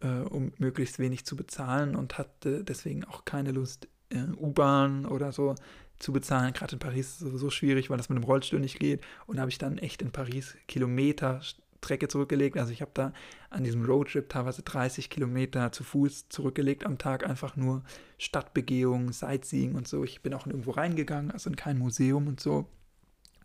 äh, 0.00 0.08
um 0.08 0.52
möglichst 0.58 0.98
wenig 0.98 1.24
zu 1.24 1.36
bezahlen 1.36 1.94
und 1.94 2.18
hatte 2.18 2.64
deswegen 2.64 3.04
auch 3.04 3.24
keine 3.24 3.52
Lust, 3.52 3.88
äh, 4.10 4.24
U-Bahn 4.36 5.06
oder 5.06 5.32
so 5.32 5.54
zu 5.98 6.12
bezahlen. 6.12 6.52
Gerade 6.52 6.74
in 6.74 6.78
Paris 6.78 7.08
ist 7.08 7.22
es 7.22 7.28
sowieso 7.28 7.50
schwierig, 7.50 7.90
weil 7.90 7.96
das 7.96 8.08
mit 8.08 8.18
dem 8.18 8.24
Rollstuhl 8.24 8.60
nicht 8.60 8.78
geht. 8.80 9.02
Und 9.26 9.38
habe 9.38 9.50
ich 9.50 9.58
dann 9.58 9.78
echt 9.78 10.02
in 10.02 10.10
Paris 10.10 10.56
Kilometer 10.66 11.40
Strecke 11.82 12.08
zurückgelegt. 12.08 12.56
Also 12.56 12.72
ich 12.72 12.80
habe 12.80 12.92
da 12.94 13.12
an 13.50 13.64
diesem 13.64 13.84
Roadtrip 13.84 14.28
teilweise 14.28 14.62
30 14.62 15.10
Kilometer 15.10 15.72
zu 15.72 15.84
Fuß 15.84 16.28
zurückgelegt 16.28 16.86
am 16.86 16.96
Tag, 16.96 17.26
einfach 17.28 17.56
nur 17.56 17.82
Stadtbegehung, 18.18 19.12
Sightseeing 19.12 19.74
und 19.74 19.86
so. 19.86 20.04
Ich 20.04 20.22
bin 20.22 20.32
auch 20.32 20.46
nirgendwo 20.46 20.70
reingegangen, 20.70 21.30
also 21.30 21.50
in 21.50 21.56
kein 21.56 21.78
Museum 21.78 22.28
und 22.28 22.40
so, 22.40 22.66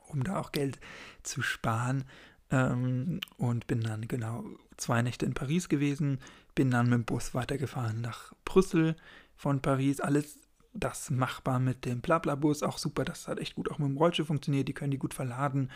um 0.08 0.24
da 0.24 0.40
auch 0.40 0.52
Geld 0.52 0.80
zu 1.24 1.42
sparen. 1.42 2.06
Ähm, 2.50 3.20
und 3.38 3.68
bin 3.68 3.82
dann 3.82 4.08
genau 4.08 4.46
zwei 4.78 5.02
Nächte 5.02 5.26
in 5.26 5.34
Paris 5.34 5.68
gewesen, 5.68 6.20
bin 6.56 6.72
dann 6.72 6.86
mit 6.86 6.94
dem 6.94 7.04
Bus 7.04 7.34
weitergefahren 7.34 8.00
nach 8.00 8.32
Brüssel 8.46 8.96
von 9.36 9.62
Paris. 9.62 10.00
Alles 10.00 10.40
das 10.74 11.10
machbar 11.10 11.60
mit 11.60 11.84
dem 11.84 12.00
Blabla-Bus, 12.00 12.64
auch 12.64 12.78
super, 12.78 13.04
das 13.04 13.28
hat 13.28 13.40
echt 13.40 13.56
gut 13.56 13.70
auch 13.70 13.80
mit 13.80 13.90
dem 13.90 13.98
Rollstuhl 13.98 14.26
funktioniert, 14.26 14.68
die 14.68 14.74
können 14.74 14.92
die 14.92 15.00
gut 15.00 15.14
verladen 15.14 15.72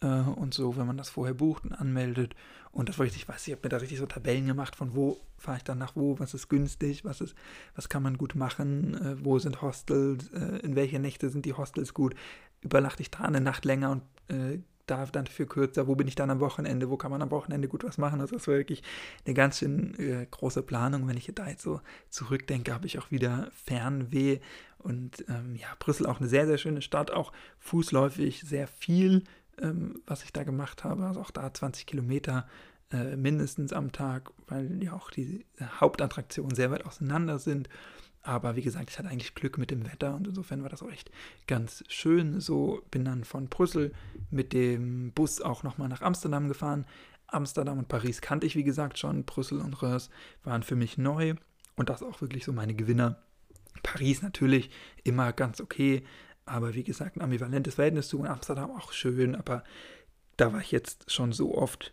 äh, 0.00 0.06
und 0.06 0.54
so, 0.54 0.76
wenn 0.76 0.86
man 0.86 0.96
das 0.96 1.10
vorher 1.10 1.34
bucht 1.34 1.64
und 1.64 1.72
anmeldet. 1.72 2.34
Und 2.72 2.88
das 2.88 2.98
war 2.98 3.04
richtig, 3.04 3.22
ich 3.22 3.28
weiß, 3.28 3.46
ich 3.46 3.52
habe 3.52 3.62
mir 3.64 3.68
da 3.70 3.78
richtig 3.78 3.98
so 3.98 4.06
Tabellen 4.06 4.46
gemacht, 4.46 4.76
von 4.76 4.94
wo 4.94 5.20
fahre 5.38 5.58
ich 5.58 5.64
dann 5.64 5.78
nach 5.78 5.96
wo, 5.96 6.18
was 6.18 6.34
ist 6.34 6.48
günstig, 6.48 7.04
was 7.04 7.20
ist, 7.20 7.34
was 7.74 7.88
kann 7.88 8.02
man 8.02 8.16
gut 8.16 8.34
machen, 8.34 8.94
äh, 8.94 9.24
wo 9.24 9.38
sind 9.38 9.60
Hostels, 9.62 10.28
äh, 10.32 10.58
in 10.58 10.76
welche 10.76 10.98
Nächte 10.98 11.30
sind 11.30 11.46
die 11.46 11.54
Hostels 11.54 11.94
gut, 11.94 12.14
übernachte 12.60 13.02
ich 13.02 13.10
da 13.10 13.20
eine 13.20 13.40
Nacht 13.40 13.64
länger 13.64 13.90
und 13.90 14.02
äh, 14.28 14.60
darf 14.90 15.12
dann 15.12 15.26
für 15.26 15.46
kürzer, 15.46 15.86
wo 15.86 15.94
bin 15.94 16.08
ich 16.08 16.14
dann 16.14 16.30
am 16.30 16.40
Wochenende, 16.40 16.90
wo 16.90 16.96
kann 16.96 17.10
man 17.10 17.22
am 17.22 17.30
Wochenende 17.30 17.68
gut 17.68 17.84
was 17.84 17.98
machen. 17.98 18.20
Also 18.20 18.36
das 18.36 18.48
war 18.48 18.56
wirklich 18.56 18.82
eine 19.24 19.34
ganz 19.34 19.58
schön 19.58 19.94
äh, 19.98 20.26
große 20.28 20.62
Planung. 20.62 21.06
Wenn 21.06 21.16
ich 21.16 21.30
da 21.34 21.48
jetzt 21.48 21.62
so 21.62 21.80
zurückdenke, 22.08 22.74
habe 22.74 22.86
ich 22.86 22.98
auch 22.98 23.10
wieder 23.10 23.48
Fernweh. 23.64 24.40
Und 24.78 25.24
ähm, 25.28 25.54
ja, 25.56 25.68
Brüssel 25.78 26.06
auch 26.06 26.20
eine 26.20 26.28
sehr, 26.28 26.46
sehr 26.46 26.58
schöne 26.58 26.82
Stadt, 26.82 27.10
auch 27.10 27.32
fußläufig 27.58 28.40
sehr 28.40 28.66
viel, 28.66 29.24
ähm, 29.60 30.02
was 30.06 30.24
ich 30.24 30.32
da 30.32 30.44
gemacht 30.44 30.84
habe. 30.84 31.06
Also 31.06 31.20
auch 31.20 31.30
da 31.30 31.52
20 31.52 31.86
Kilometer 31.86 32.46
äh, 32.92 33.16
mindestens 33.16 33.72
am 33.72 33.92
Tag, 33.92 34.32
weil 34.48 34.82
ja 34.82 34.94
auch 34.94 35.10
die 35.10 35.44
Hauptattraktionen 35.80 36.54
sehr 36.54 36.70
weit 36.70 36.84
auseinander 36.84 37.38
sind. 37.38 37.68
Aber 38.22 38.54
wie 38.56 38.62
gesagt, 38.62 38.90
ich 38.90 38.98
hatte 38.98 39.08
eigentlich 39.08 39.34
Glück 39.34 39.56
mit 39.56 39.70
dem 39.70 39.86
Wetter 39.86 40.14
und 40.14 40.26
insofern 40.26 40.62
war 40.62 40.68
das 40.68 40.82
auch 40.82 40.90
echt 40.90 41.10
ganz 41.46 41.84
schön. 41.88 42.40
So 42.40 42.82
bin 42.90 43.04
dann 43.04 43.24
von 43.24 43.48
Brüssel 43.48 43.92
mit 44.30 44.52
dem 44.52 45.12
Bus 45.12 45.40
auch 45.40 45.62
nochmal 45.62 45.88
nach 45.88 46.02
Amsterdam 46.02 46.48
gefahren. 46.48 46.84
Amsterdam 47.28 47.78
und 47.78 47.88
Paris 47.88 48.20
kannte 48.20 48.46
ich, 48.46 48.56
wie 48.56 48.64
gesagt, 48.64 48.98
schon. 48.98 49.24
Brüssel 49.24 49.60
und 49.60 49.80
Röhrs 49.80 50.10
waren 50.44 50.62
für 50.62 50.76
mich 50.76 50.98
neu 50.98 51.34
und 51.76 51.88
das 51.88 52.02
auch 52.02 52.20
wirklich 52.20 52.44
so 52.44 52.52
meine 52.52 52.74
Gewinner. 52.74 53.22
Paris 53.82 54.20
natürlich 54.20 54.70
immer 55.04 55.32
ganz 55.32 55.60
okay, 55.60 56.04
aber 56.50 56.74
wie 56.74 56.84
gesagt, 56.84 57.16
ein 57.16 57.22
ambivalentes 57.22 57.76
Verhältnis 57.76 58.08
zu 58.08 58.22
Amsterdam 58.24 58.70
auch 58.70 58.92
schön, 58.92 59.34
aber 59.34 59.64
da 60.36 60.52
war 60.52 60.60
ich 60.60 60.70
jetzt 60.70 61.10
schon 61.10 61.32
so 61.32 61.56
oft 61.56 61.92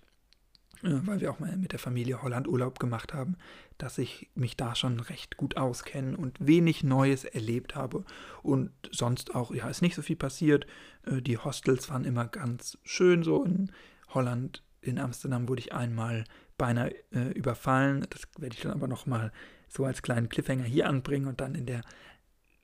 weil 0.81 1.21
wir 1.21 1.31
auch 1.31 1.39
mal 1.39 1.55
mit 1.57 1.71
der 1.71 1.79
Familie 1.79 2.21
Holland 2.21 2.47
Urlaub 2.47 2.79
gemacht 2.79 3.13
haben, 3.13 3.35
dass 3.77 3.97
ich 3.97 4.29
mich 4.35 4.57
da 4.57 4.75
schon 4.75 4.99
recht 4.99 5.37
gut 5.37 5.57
auskenne 5.57 6.15
und 6.17 6.37
wenig 6.39 6.83
Neues 6.83 7.25
erlebt 7.25 7.75
habe. 7.75 8.03
Und 8.43 8.71
sonst 8.91 9.35
auch, 9.35 9.53
ja, 9.53 9.67
ist 9.69 9.81
nicht 9.81 9.95
so 9.95 10.01
viel 10.01 10.15
passiert. 10.15 10.67
Äh, 11.05 11.21
die 11.21 11.37
Hostels 11.37 11.89
waren 11.89 12.05
immer 12.05 12.27
ganz 12.27 12.77
schön 12.83 13.23
so 13.23 13.43
in 13.43 13.71
Holland. 14.09 14.63
In 14.81 14.99
Amsterdam 14.99 15.47
wurde 15.47 15.61
ich 15.61 15.73
einmal 15.73 16.25
beinahe 16.57 16.93
äh, 17.11 17.31
überfallen. 17.33 18.05
Das 18.09 18.21
werde 18.37 18.55
ich 18.55 18.61
dann 18.61 18.73
aber 18.73 18.87
nochmal 18.87 19.31
so 19.67 19.85
als 19.85 20.01
kleinen 20.01 20.29
Cliffhanger 20.29 20.63
hier 20.63 20.87
anbringen 20.87 21.27
und 21.27 21.41
dann 21.41 21.55
in 21.55 21.65
der 21.65 21.81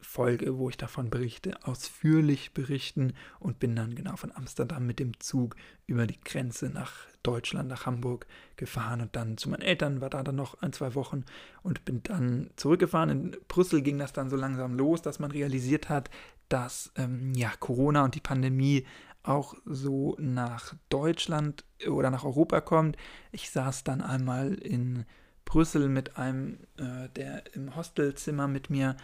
Folge, 0.04 0.58
wo 0.58 0.70
ich 0.70 0.78
davon 0.78 1.10
berichte, 1.10 1.58
ausführlich 1.64 2.54
berichten 2.54 3.14
und 3.40 3.60
bin 3.60 3.76
dann 3.76 3.96
genau 3.96 4.16
von 4.16 4.32
Amsterdam 4.32 4.86
mit 4.86 5.00
dem 5.00 5.20
Zug 5.20 5.56
über 5.88 6.06
die 6.06 6.20
Grenze 6.20 6.70
nach 6.70 6.92
Deutschland, 7.24 7.70
nach 7.70 7.86
Hamburg 7.86 8.28
gefahren 8.58 9.02
und 9.02 9.16
dann 9.16 9.38
zu 9.38 9.50
meinen 9.50 9.62
Eltern, 9.62 10.02
war 10.02 10.10
da 10.10 10.24
dann 10.24 10.36
noch 10.36 10.62
ein, 10.62 10.74
zwei 10.74 10.94
Wochen 10.96 11.24
und 11.64 11.86
bin 11.86 12.04
dann 12.04 12.50
zurückgefahren. 12.58 13.10
In 13.10 13.38
Brüssel 13.48 13.82
ging 13.82 13.98
das 13.98 14.14
dann 14.14 14.30
so 14.30 14.36
langsam 14.36 14.76
los, 14.76 15.02
dass 15.02 15.20
man 15.20 15.32
realisiert 15.32 15.90
hat, 15.90 16.10
dass 16.50 16.92
ähm, 16.98 17.34
ja, 17.34 17.52
Corona 17.60 18.04
und 18.04 18.16
die 18.16 18.20
Pandemie 18.20 18.86
auch 19.24 19.56
so 19.66 20.16
nach 20.20 20.76
Deutschland 20.90 21.64
oder 21.88 22.12
nach 22.12 22.26
Europa 22.26 22.62
kommt. 22.62 22.98
Ich 23.32 23.50
saß 23.50 23.84
dann 23.86 24.02
einmal 24.02 24.54
in 24.54 25.06
Brüssel 25.46 25.88
mit 25.88 26.18
einem, 26.18 26.60
äh, 26.78 27.10
der 27.16 27.56
im 27.56 27.76
Hostelzimmer 27.76 28.48
mit 28.48 28.70
mir 28.70 28.98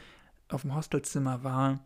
auf 0.49 0.63
dem 0.63 0.75
Hostelzimmer 0.75 1.43
war. 1.43 1.79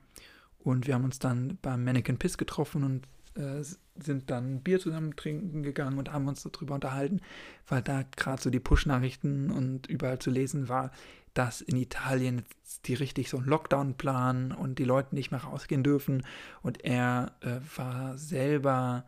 Und 0.60 0.88
wir 0.88 0.96
haben 0.96 1.04
uns 1.04 1.20
dann 1.20 1.58
beim 1.62 1.84
Mannequin 1.84 2.18
Piss 2.18 2.38
getroffen 2.38 2.84
und 2.84 3.08
äh, 3.36 3.64
sind 3.96 4.30
dann 4.32 4.62
Bier 4.62 4.80
zusammen 4.80 5.16
trinken 5.16 5.64
gegangen 5.64 5.98
und 5.98 6.12
haben 6.12 6.28
uns 6.28 6.42
so 6.42 6.50
drüber 6.52 6.76
unterhalten, 6.76 7.22
weil 7.68 7.82
da 7.82 8.04
gerade 8.16 8.42
so 8.42 8.50
die 8.50 8.60
Push-Nachrichten 8.60 9.52
und 9.52 9.88
überall 9.88 10.20
zu 10.20 10.32
lesen 10.32 10.70
war, 10.70 10.92
dass 11.34 11.62
in 11.62 11.76
Italien 11.76 12.44
die 12.86 12.94
richtig 12.94 13.30
so 13.30 13.38
einen 13.38 13.48
Lockdown 13.48 13.96
planen 13.96 14.52
und 14.52 14.80
die 14.80 14.84
Leute 14.84 15.16
nicht 15.16 15.32
mehr 15.32 15.42
rausgehen 15.42 15.84
dürfen. 15.84 16.26
Und 16.62 16.84
er 16.84 17.34
äh, 17.42 17.60
war 17.76 18.18
selber, 18.18 19.06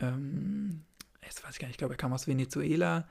ähm, 0.00 0.82
jetzt 1.22 1.44
weiß 1.44 1.54
ich 1.54 1.58
gar 1.58 1.66
nicht, 1.66 1.74
ich 1.74 1.78
glaube, 1.78 1.94
er 1.94 1.98
kam 1.98 2.12
aus 2.12 2.26
Venezuela 2.26 3.06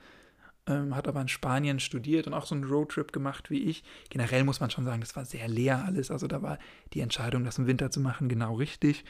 ähm, 0.66 0.96
hat 0.96 1.06
aber 1.06 1.20
in 1.20 1.28
Spanien 1.28 1.80
studiert 1.80 2.26
und 2.26 2.34
auch 2.34 2.46
so 2.46 2.54
einen 2.54 2.64
Roadtrip 2.64 3.12
gemacht 3.12 3.50
wie 3.50 3.62
ich. 3.64 3.84
Generell 4.10 4.44
muss 4.44 4.60
man 4.60 4.70
schon 4.70 4.84
sagen, 4.84 5.00
das 5.00 5.16
war 5.16 5.24
sehr 5.24 5.48
leer 5.48 5.84
alles. 5.84 6.10
Also 6.10 6.26
da 6.26 6.42
war 6.42 6.58
die 6.92 7.00
Entscheidung, 7.00 7.44
das 7.44 7.58
im 7.58 7.66
Winter 7.66 7.90
zu 7.90 8.00
machen, 8.00 8.28
genau 8.28 8.54
richtig. 8.54 9.04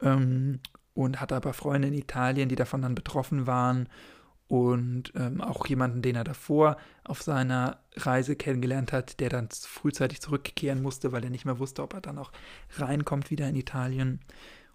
Ähm, 0.00 0.60
und 0.94 1.20
hatte 1.20 1.36
aber 1.36 1.52
Freunde 1.52 1.88
in 1.88 1.94
Italien, 1.94 2.48
die 2.48 2.56
davon 2.56 2.82
dann 2.82 2.94
betroffen 2.94 3.46
waren. 3.46 3.88
Und 4.46 5.12
ähm, 5.16 5.40
auch 5.40 5.66
jemanden, 5.66 6.02
den 6.02 6.16
er 6.16 6.24
davor 6.24 6.76
auf 7.02 7.22
seiner 7.22 7.78
Reise 7.96 8.36
kennengelernt 8.36 8.92
hat, 8.92 9.18
der 9.20 9.30
dann 9.30 9.48
frühzeitig 9.50 10.20
zurückkehren 10.20 10.82
musste, 10.82 11.12
weil 11.12 11.24
er 11.24 11.30
nicht 11.30 11.46
mehr 11.46 11.58
wusste, 11.58 11.82
ob 11.82 11.94
er 11.94 12.02
dann 12.02 12.18
auch 12.18 12.30
reinkommt 12.76 13.30
wieder 13.30 13.48
in 13.48 13.56
Italien. 13.56 14.20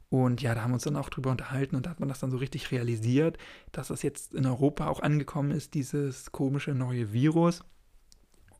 Und 0.09 0.41
ja, 0.41 0.55
da 0.55 0.63
haben 0.63 0.71
wir 0.71 0.75
uns 0.75 0.83
dann 0.83 0.95
auch 0.95 1.09
drüber 1.09 1.29
unterhalten 1.29 1.75
und 1.75 1.85
da 1.85 1.91
hat 1.91 1.99
man 1.99 2.09
das 2.09 2.19
dann 2.19 2.31
so 2.31 2.37
richtig 2.37 2.71
realisiert, 2.71 3.37
dass 3.71 3.89
das 3.89 4.01
jetzt 4.01 4.33
in 4.33 4.45
Europa 4.45 4.87
auch 4.87 5.01
angekommen 5.01 5.51
ist, 5.51 5.75
dieses 5.75 6.31
komische 6.31 6.71
neue 6.71 7.13
Virus. 7.13 7.63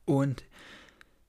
Und 0.06 0.44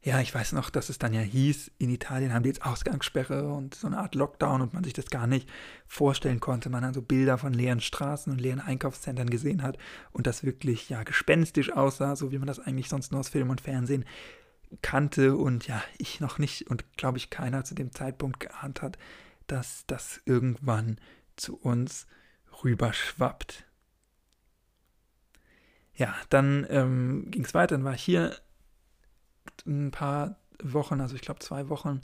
ja, 0.03 0.21
ich 0.21 0.35
weiß 0.35 0.53
noch, 0.53 0.71
dass 0.71 0.89
es 0.89 0.99
dann 0.99 1.13
ja 1.13 1.21
hieß, 1.21 1.73
in 1.79 1.91
Italien 1.91 2.33
haben 2.33 2.43
die 2.43 2.49
jetzt 2.49 2.65
Ausgangssperre 2.65 3.53
und 3.53 3.75
so 3.75 3.87
eine 3.87 3.99
Art 3.99 4.15
Lockdown 4.15 4.63
und 4.63 4.73
man 4.73 4.83
sich 4.83 4.95
das 4.95 5.11
gar 5.11 5.27
nicht 5.27 5.49
vorstellen 5.87 6.41
konnte. 6.41 6.71
Man 6.71 6.83
dann 6.83 6.95
so 6.95 7.03
Bilder 7.03 7.37
von 7.37 7.53
leeren 7.53 7.81
Straßen 7.81 8.33
und 8.33 8.41
leeren 8.41 8.61
Einkaufszentren 8.61 9.29
gesehen 9.29 9.63
hat 9.63 9.77
und 10.13 10.27
das 10.27 10.43
wirklich 10.43 10.89
ja 10.89 11.03
gespenstisch 11.03 11.73
aussah, 11.73 12.17
so 12.17 12.33
wie 12.33 12.39
man 12.39 12.47
das 12.47 12.61
eigentlich 12.61 12.89
sonst 12.89 13.13
nur 13.13 13.21
aus 13.21 13.29
Film 13.29 13.51
und 13.51 13.61
Fernsehen 13.61 14.07
kannte 14.81 15.37
und 15.37 15.67
ja, 15.67 15.83
ich 15.99 16.21
noch 16.21 16.39
nicht 16.39 16.71
und 16.71 16.85
glaube 16.97 17.19
ich 17.19 17.29
keiner 17.29 17.65
zu 17.65 17.75
dem 17.75 17.93
Zeitpunkt 17.93 18.41
geahnt 18.41 18.81
hat, 18.81 18.97
dass 19.51 19.85
das 19.87 20.21
irgendwann 20.27 20.99
zu 21.37 21.57
uns 21.57 22.07
rüberschwappt. 22.63 23.65
Ja, 25.95 26.15
dann 26.29 26.67
ähm, 26.71 27.31
ging 27.31 27.45
es 27.45 27.55
weiter, 27.55 27.77
dann 27.77 27.85
war 27.85 27.95
ich 27.95 28.03
hier 28.03 28.37
ein 29.67 29.91
paar 29.91 30.37
Wochen, 30.63 31.01
also 31.01 31.15
ich 31.15 31.23
glaube 31.23 31.41
zwei 31.41 31.69
Wochen, 31.69 32.01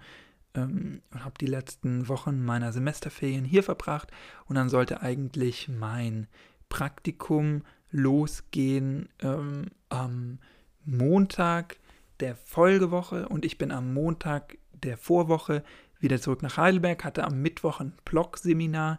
ähm, 0.55 1.03
und 1.13 1.25
habe 1.25 1.39
die 1.41 1.47
letzten 1.47 2.09
Wochen 2.09 2.45
meiner 2.45 2.73
Semesterferien 2.73 3.45
hier 3.45 3.63
verbracht. 3.63 4.11
Und 4.47 4.57
dann 4.57 4.69
sollte 4.69 5.01
eigentlich 5.01 5.69
mein 5.69 6.27
Praktikum 6.69 7.63
losgehen 7.91 9.09
ähm, 9.21 9.67
am 9.89 10.39
Montag 10.85 11.79
der 12.21 12.35
Folgewoche. 12.35 13.29
Und 13.29 13.45
ich 13.45 13.57
bin 13.57 13.71
am 13.71 13.95
Montag 13.95 14.59
der 14.73 14.99
Vorwoche 14.99 15.63
wieder 16.01 16.21
zurück 16.21 16.43
nach 16.43 16.57
Heidelberg, 16.57 17.05
hatte 17.05 17.25
am 17.25 17.41
Mittwoch 17.41 17.81
ein 17.81 17.93
Blog-Seminar, 18.05 18.99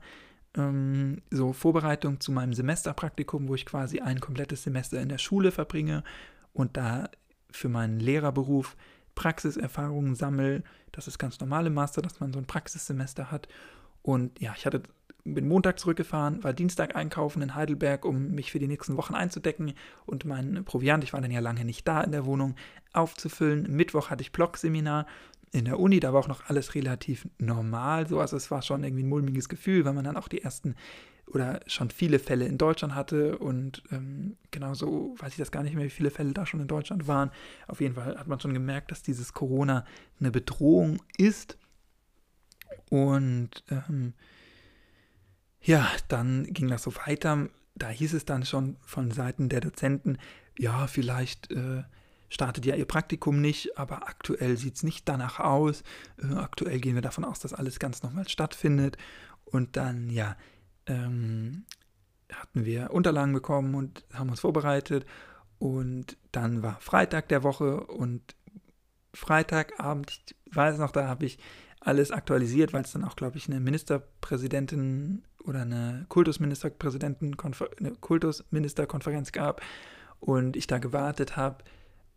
ähm, 0.55 1.21
so 1.31 1.53
Vorbereitung 1.53 2.19
zu 2.19 2.31
meinem 2.31 2.53
Semesterpraktikum, 2.53 3.47
wo 3.47 3.55
ich 3.55 3.65
quasi 3.65 3.99
ein 3.99 4.19
komplettes 4.19 4.63
Semester 4.63 5.01
in 5.01 5.09
der 5.09 5.17
Schule 5.17 5.51
verbringe 5.51 6.03
und 6.53 6.77
da 6.77 7.09
für 7.51 7.69
meinen 7.69 7.99
Lehrerberuf 7.99 8.75
Praxiserfahrungen 9.15 10.15
sammle. 10.15 10.63
Das 10.91 11.07
ist 11.07 11.17
ganz 11.17 11.39
normal 11.39 11.67
im 11.67 11.73
Master, 11.73 12.01
dass 12.01 12.19
man 12.19 12.33
so 12.33 12.39
ein 12.39 12.45
Praxissemester 12.45 13.31
hat. 13.31 13.47
Und 14.01 14.39
ja, 14.39 14.53
ich 14.55 14.65
hatte 14.65 14.83
bin 15.33 15.47
Montag 15.47 15.79
zurückgefahren, 15.79 16.43
war 16.43 16.53
Dienstag 16.53 16.95
einkaufen 16.95 17.41
in 17.41 17.55
Heidelberg, 17.55 18.05
um 18.05 18.31
mich 18.31 18.51
für 18.51 18.59
die 18.59 18.67
nächsten 18.67 18.97
Wochen 18.97 19.13
einzudecken 19.13 19.73
und 20.05 20.25
mein 20.25 20.63
Proviant, 20.63 21.03
ich 21.03 21.13
war 21.13 21.21
dann 21.21 21.31
ja 21.31 21.39
lange 21.39 21.65
nicht 21.65 21.87
da 21.87 22.01
in 22.01 22.11
der 22.11 22.25
Wohnung, 22.25 22.55
aufzufüllen. 22.93 23.67
Mittwoch 23.69 24.09
hatte 24.09 24.21
ich 24.21 24.31
Blog-Seminar 24.31 25.05
in 25.51 25.65
der 25.65 25.79
Uni, 25.79 25.99
da 25.99 26.13
war 26.13 26.19
auch 26.19 26.27
noch 26.27 26.49
alles 26.49 26.75
relativ 26.75 27.27
normal, 27.37 28.07
so, 28.07 28.19
also 28.19 28.35
es 28.35 28.51
war 28.51 28.61
schon 28.61 28.83
irgendwie 28.83 29.03
ein 29.03 29.09
mulmiges 29.09 29.49
Gefühl, 29.49 29.85
weil 29.85 29.93
man 29.93 30.03
dann 30.03 30.17
auch 30.17 30.27
die 30.27 30.41
ersten 30.41 30.75
oder 31.27 31.59
schon 31.67 31.89
viele 31.89 32.19
Fälle 32.19 32.45
in 32.45 32.57
Deutschland 32.57 32.95
hatte 32.95 33.37
und 33.37 33.83
ähm, 33.91 34.37
genauso 34.51 35.15
weiß 35.19 35.33
ich 35.33 35.37
das 35.37 35.51
gar 35.51 35.63
nicht 35.63 35.75
mehr, 35.75 35.85
wie 35.85 35.89
viele 35.89 36.09
Fälle 36.09 36.31
da 36.33 36.45
schon 36.45 36.61
in 36.61 36.67
Deutschland 36.67 37.07
waren. 37.07 37.31
Auf 37.67 37.81
jeden 37.81 37.95
Fall 37.95 38.17
hat 38.17 38.27
man 38.27 38.39
schon 38.39 38.53
gemerkt, 38.53 38.91
dass 38.91 39.03
dieses 39.03 39.33
Corona 39.33 39.85
eine 40.19 40.31
Bedrohung 40.31 41.01
ist. 41.17 41.57
Und 42.89 43.63
ähm, 43.69 44.13
ja, 45.61 45.85
dann 46.07 46.45
ging 46.45 46.69
das 46.69 46.83
so 46.83 46.95
weiter. 46.95 47.49
Da 47.75 47.89
hieß 47.89 48.13
es 48.13 48.23
dann 48.23 48.45
schon 48.45 48.77
von 48.81 49.11
Seiten 49.11 49.49
der 49.49 49.59
Dozenten, 49.59 50.17
ja, 50.57 50.87
vielleicht 50.87 51.51
äh, 51.51 51.83
startet 52.29 52.65
ja 52.65 52.75
ihr 52.75 52.85
Praktikum 52.85 53.41
nicht, 53.41 53.77
aber 53.77 54.07
aktuell 54.07 54.57
sieht 54.57 54.75
es 54.75 54.83
nicht 54.83 55.07
danach 55.07 55.39
aus. 55.39 55.83
Äh, 56.21 56.35
aktuell 56.35 56.79
gehen 56.79 56.95
wir 56.95 57.01
davon 57.01 57.25
aus, 57.25 57.39
dass 57.39 57.53
alles 57.53 57.79
ganz 57.79 58.03
normal 58.03 58.27
stattfindet. 58.27 58.97
Und 59.45 59.77
dann, 59.77 60.09
ja, 60.09 60.35
ähm, 60.85 61.65
hatten 62.31 62.65
wir 62.65 62.91
Unterlagen 62.91 63.33
bekommen 63.33 63.75
und 63.75 64.05
haben 64.13 64.29
uns 64.29 64.41
vorbereitet. 64.41 65.05
Und 65.59 66.17
dann 66.31 66.61
war 66.61 66.79
Freitag 66.81 67.29
der 67.29 67.43
Woche 67.43 67.81
und 67.81 68.35
Freitagabend, 69.13 70.11
ich 70.45 70.55
weiß 70.55 70.77
noch, 70.77 70.91
da 70.91 71.07
habe 71.07 71.25
ich 71.25 71.39
alles 71.79 72.11
aktualisiert, 72.11 72.73
weil 72.73 72.83
es 72.83 72.91
dann 72.91 73.03
auch, 73.03 73.15
glaube 73.15 73.37
ich, 73.37 73.47
eine 73.47 73.59
Ministerpräsidentin 73.59 75.23
oder 75.43 75.61
eine 75.61 76.05
Kultusministerpräsidenten, 76.09 77.35
eine 77.79 77.91
Kultusministerkonferenz 77.95 79.31
gab 79.31 79.61
und 80.19 80.57
ich 80.57 80.67
da 80.67 80.77
gewartet 80.77 81.37
habe 81.37 81.63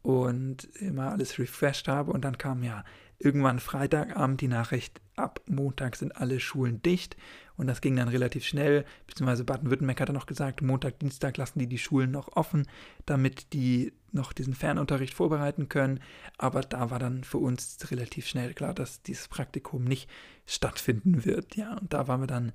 und 0.03 0.65
immer 0.77 1.11
alles 1.11 1.39
refreshed 1.39 1.89
habe. 1.89 2.13
Und 2.13 2.25
dann 2.25 2.39
kam 2.39 2.63
ja 2.63 2.85
irgendwann 3.19 3.61
Freitagabend 3.61 4.41
die 4.41 4.49
Nachricht, 4.49 5.01
ab 5.15 5.41
Montag 5.47 5.97
sind 5.97 6.17
alle 6.17 6.41
Schulen 6.41 6.83
dicht. 6.83 7.17
Und 7.57 7.67
das 7.67 7.83
ging 7.83 7.95
dann 7.97 8.09
relativ 8.09 8.47
schnell, 8.47 8.87
beziehungsweise 9.07 9.45
Baden-Württemberg 9.45 10.01
hat 10.01 10.09
dann 10.09 10.17
noch 10.17 10.25
gesagt, 10.25 10.63
Montag, 10.63 10.99
Dienstag 10.99 11.37
lassen 11.37 11.59
die 11.59 11.67
die 11.67 11.77
Schulen 11.77 12.11
noch 12.11 12.35
offen, 12.35 12.67
damit 13.05 13.53
die 13.53 13.93
noch 14.13 14.33
diesen 14.33 14.55
Fernunterricht 14.55 15.13
vorbereiten 15.13 15.69
können, 15.69 16.01
aber 16.39 16.63
da 16.63 16.91
war 16.91 16.99
dann 16.99 17.23
für 17.23 17.37
uns 17.37 17.77
relativ 17.91 18.27
schnell 18.27 18.55
klar, 18.55 18.73
dass 18.73 19.03
dieses 19.03 19.29
Praktikum 19.29 19.85
nicht 19.85 20.09
stattfinden 20.47 21.27
wird, 21.27 21.55
ja, 21.55 21.77
und 21.77 21.93
da 21.93 22.09
waren 22.09 22.23
wir 22.23 22.27
dann 22.27 22.53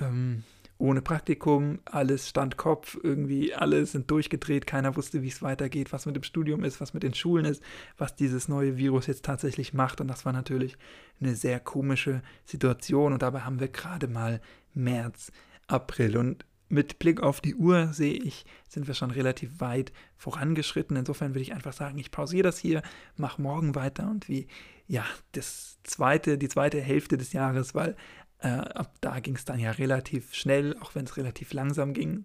ähm, 0.00 0.42
ohne 0.80 1.02
Praktikum, 1.02 1.80
alles 1.84 2.28
stand 2.28 2.56
Kopf, 2.56 2.98
irgendwie 3.02 3.54
alle 3.54 3.84
sind 3.86 4.10
durchgedreht, 4.10 4.66
keiner 4.66 4.96
wusste, 4.96 5.22
wie 5.22 5.28
es 5.28 5.42
weitergeht, 5.42 5.92
was 5.92 6.06
mit 6.06 6.16
dem 6.16 6.22
Studium 6.22 6.64
ist, 6.64 6.80
was 6.80 6.94
mit 6.94 7.02
den 7.02 7.14
Schulen 7.14 7.44
ist, 7.44 7.62
was 7.98 8.16
dieses 8.16 8.48
neue 8.48 8.76
Virus 8.76 9.06
jetzt 9.06 9.24
tatsächlich 9.24 9.74
macht. 9.74 10.00
Und 10.00 10.08
das 10.08 10.24
war 10.24 10.32
natürlich 10.32 10.76
eine 11.20 11.34
sehr 11.34 11.60
komische 11.60 12.22
Situation. 12.44 13.12
Und 13.12 13.22
dabei 13.22 13.40
haben 13.40 13.60
wir 13.60 13.68
gerade 13.68 14.08
mal 14.08 14.40
März, 14.74 15.30
April. 15.66 16.16
Und 16.16 16.44
mit 16.70 16.98
Blick 16.98 17.20
auf 17.20 17.40
die 17.40 17.56
Uhr 17.56 17.92
sehe 17.92 18.14
ich, 18.14 18.46
sind 18.68 18.86
wir 18.86 18.94
schon 18.94 19.10
relativ 19.10 19.60
weit 19.60 19.92
vorangeschritten. 20.16 20.96
Insofern 20.96 21.34
würde 21.34 21.42
ich 21.42 21.52
einfach 21.52 21.72
sagen, 21.72 21.98
ich 21.98 22.10
pausiere 22.10 22.44
das 22.44 22.58
hier, 22.58 22.82
mache 23.16 23.42
morgen 23.42 23.74
weiter 23.74 24.08
und 24.08 24.28
wie, 24.28 24.46
ja, 24.86 25.04
das 25.32 25.78
zweite, 25.82 26.38
die 26.38 26.48
zweite 26.48 26.80
Hälfte 26.80 27.18
des 27.18 27.32
Jahres, 27.32 27.74
weil 27.74 27.96
äh, 28.40 28.48
ab 28.48 28.94
da 29.00 29.20
ging 29.20 29.36
es 29.36 29.44
dann 29.44 29.58
ja 29.58 29.70
relativ 29.72 30.34
schnell, 30.34 30.76
auch 30.80 30.94
wenn 30.94 31.04
es 31.04 31.16
relativ 31.16 31.52
langsam 31.52 31.94
ging, 31.94 32.24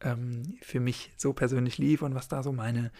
ähm, 0.00 0.58
für 0.62 0.80
mich 0.80 1.12
so 1.16 1.32
persönlich 1.32 1.78
lief 1.78 2.02
und 2.02 2.14
was 2.14 2.28
da 2.28 2.42
so 2.42 2.52
meine 2.52 2.90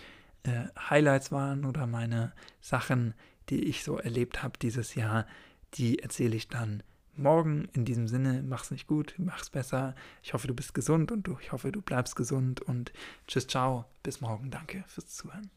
äh, 0.44 0.66
Highlights 0.78 1.32
waren 1.32 1.64
oder 1.64 1.86
meine 1.86 2.32
Sachen, 2.60 3.14
die 3.48 3.64
ich 3.64 3.84
so 3.84 3.98
erlebt 3.98 4.42
habe 4.42 4.58
dieses 4.60 4.94
Jahr, 4.94 5.26
die 5.74 6.00
erzähle 6.00 6.36
ich 6.36 6.48
dann 6.48 6.82
morgen. 7.16 7.68
In 7.72 7.84
diesem 7.84 8.08
Sinne, 8.08 8.42
mach's 8.42 8.70
nicht 8.70 8.86
gut, 8.86 9.14
mach's 9.18 9.50
besser. 9.50 9.94
Ich 10.22 10.34
hoffe, 10.34 10.48
du 10.48 10.54
bist 10.54 10.74
gesund 10.74 11.12
und 11.12 11.26
du, 11.26 11.38
ich 11.40 11.52
hoffe, 11.52 11.72
du 11.72 11.80
bleibst 11.80 12.16
gesund 12.16 12.60
und 12.60 12.92
tschüss, 13.26 13.46
ciao, 13.46 13.86
bis 14.02 14.20
morgen. 14.20 14.50
Danke 14.50 14.84
fürs 14.88 15.08
Zuhören. 15.08 15.50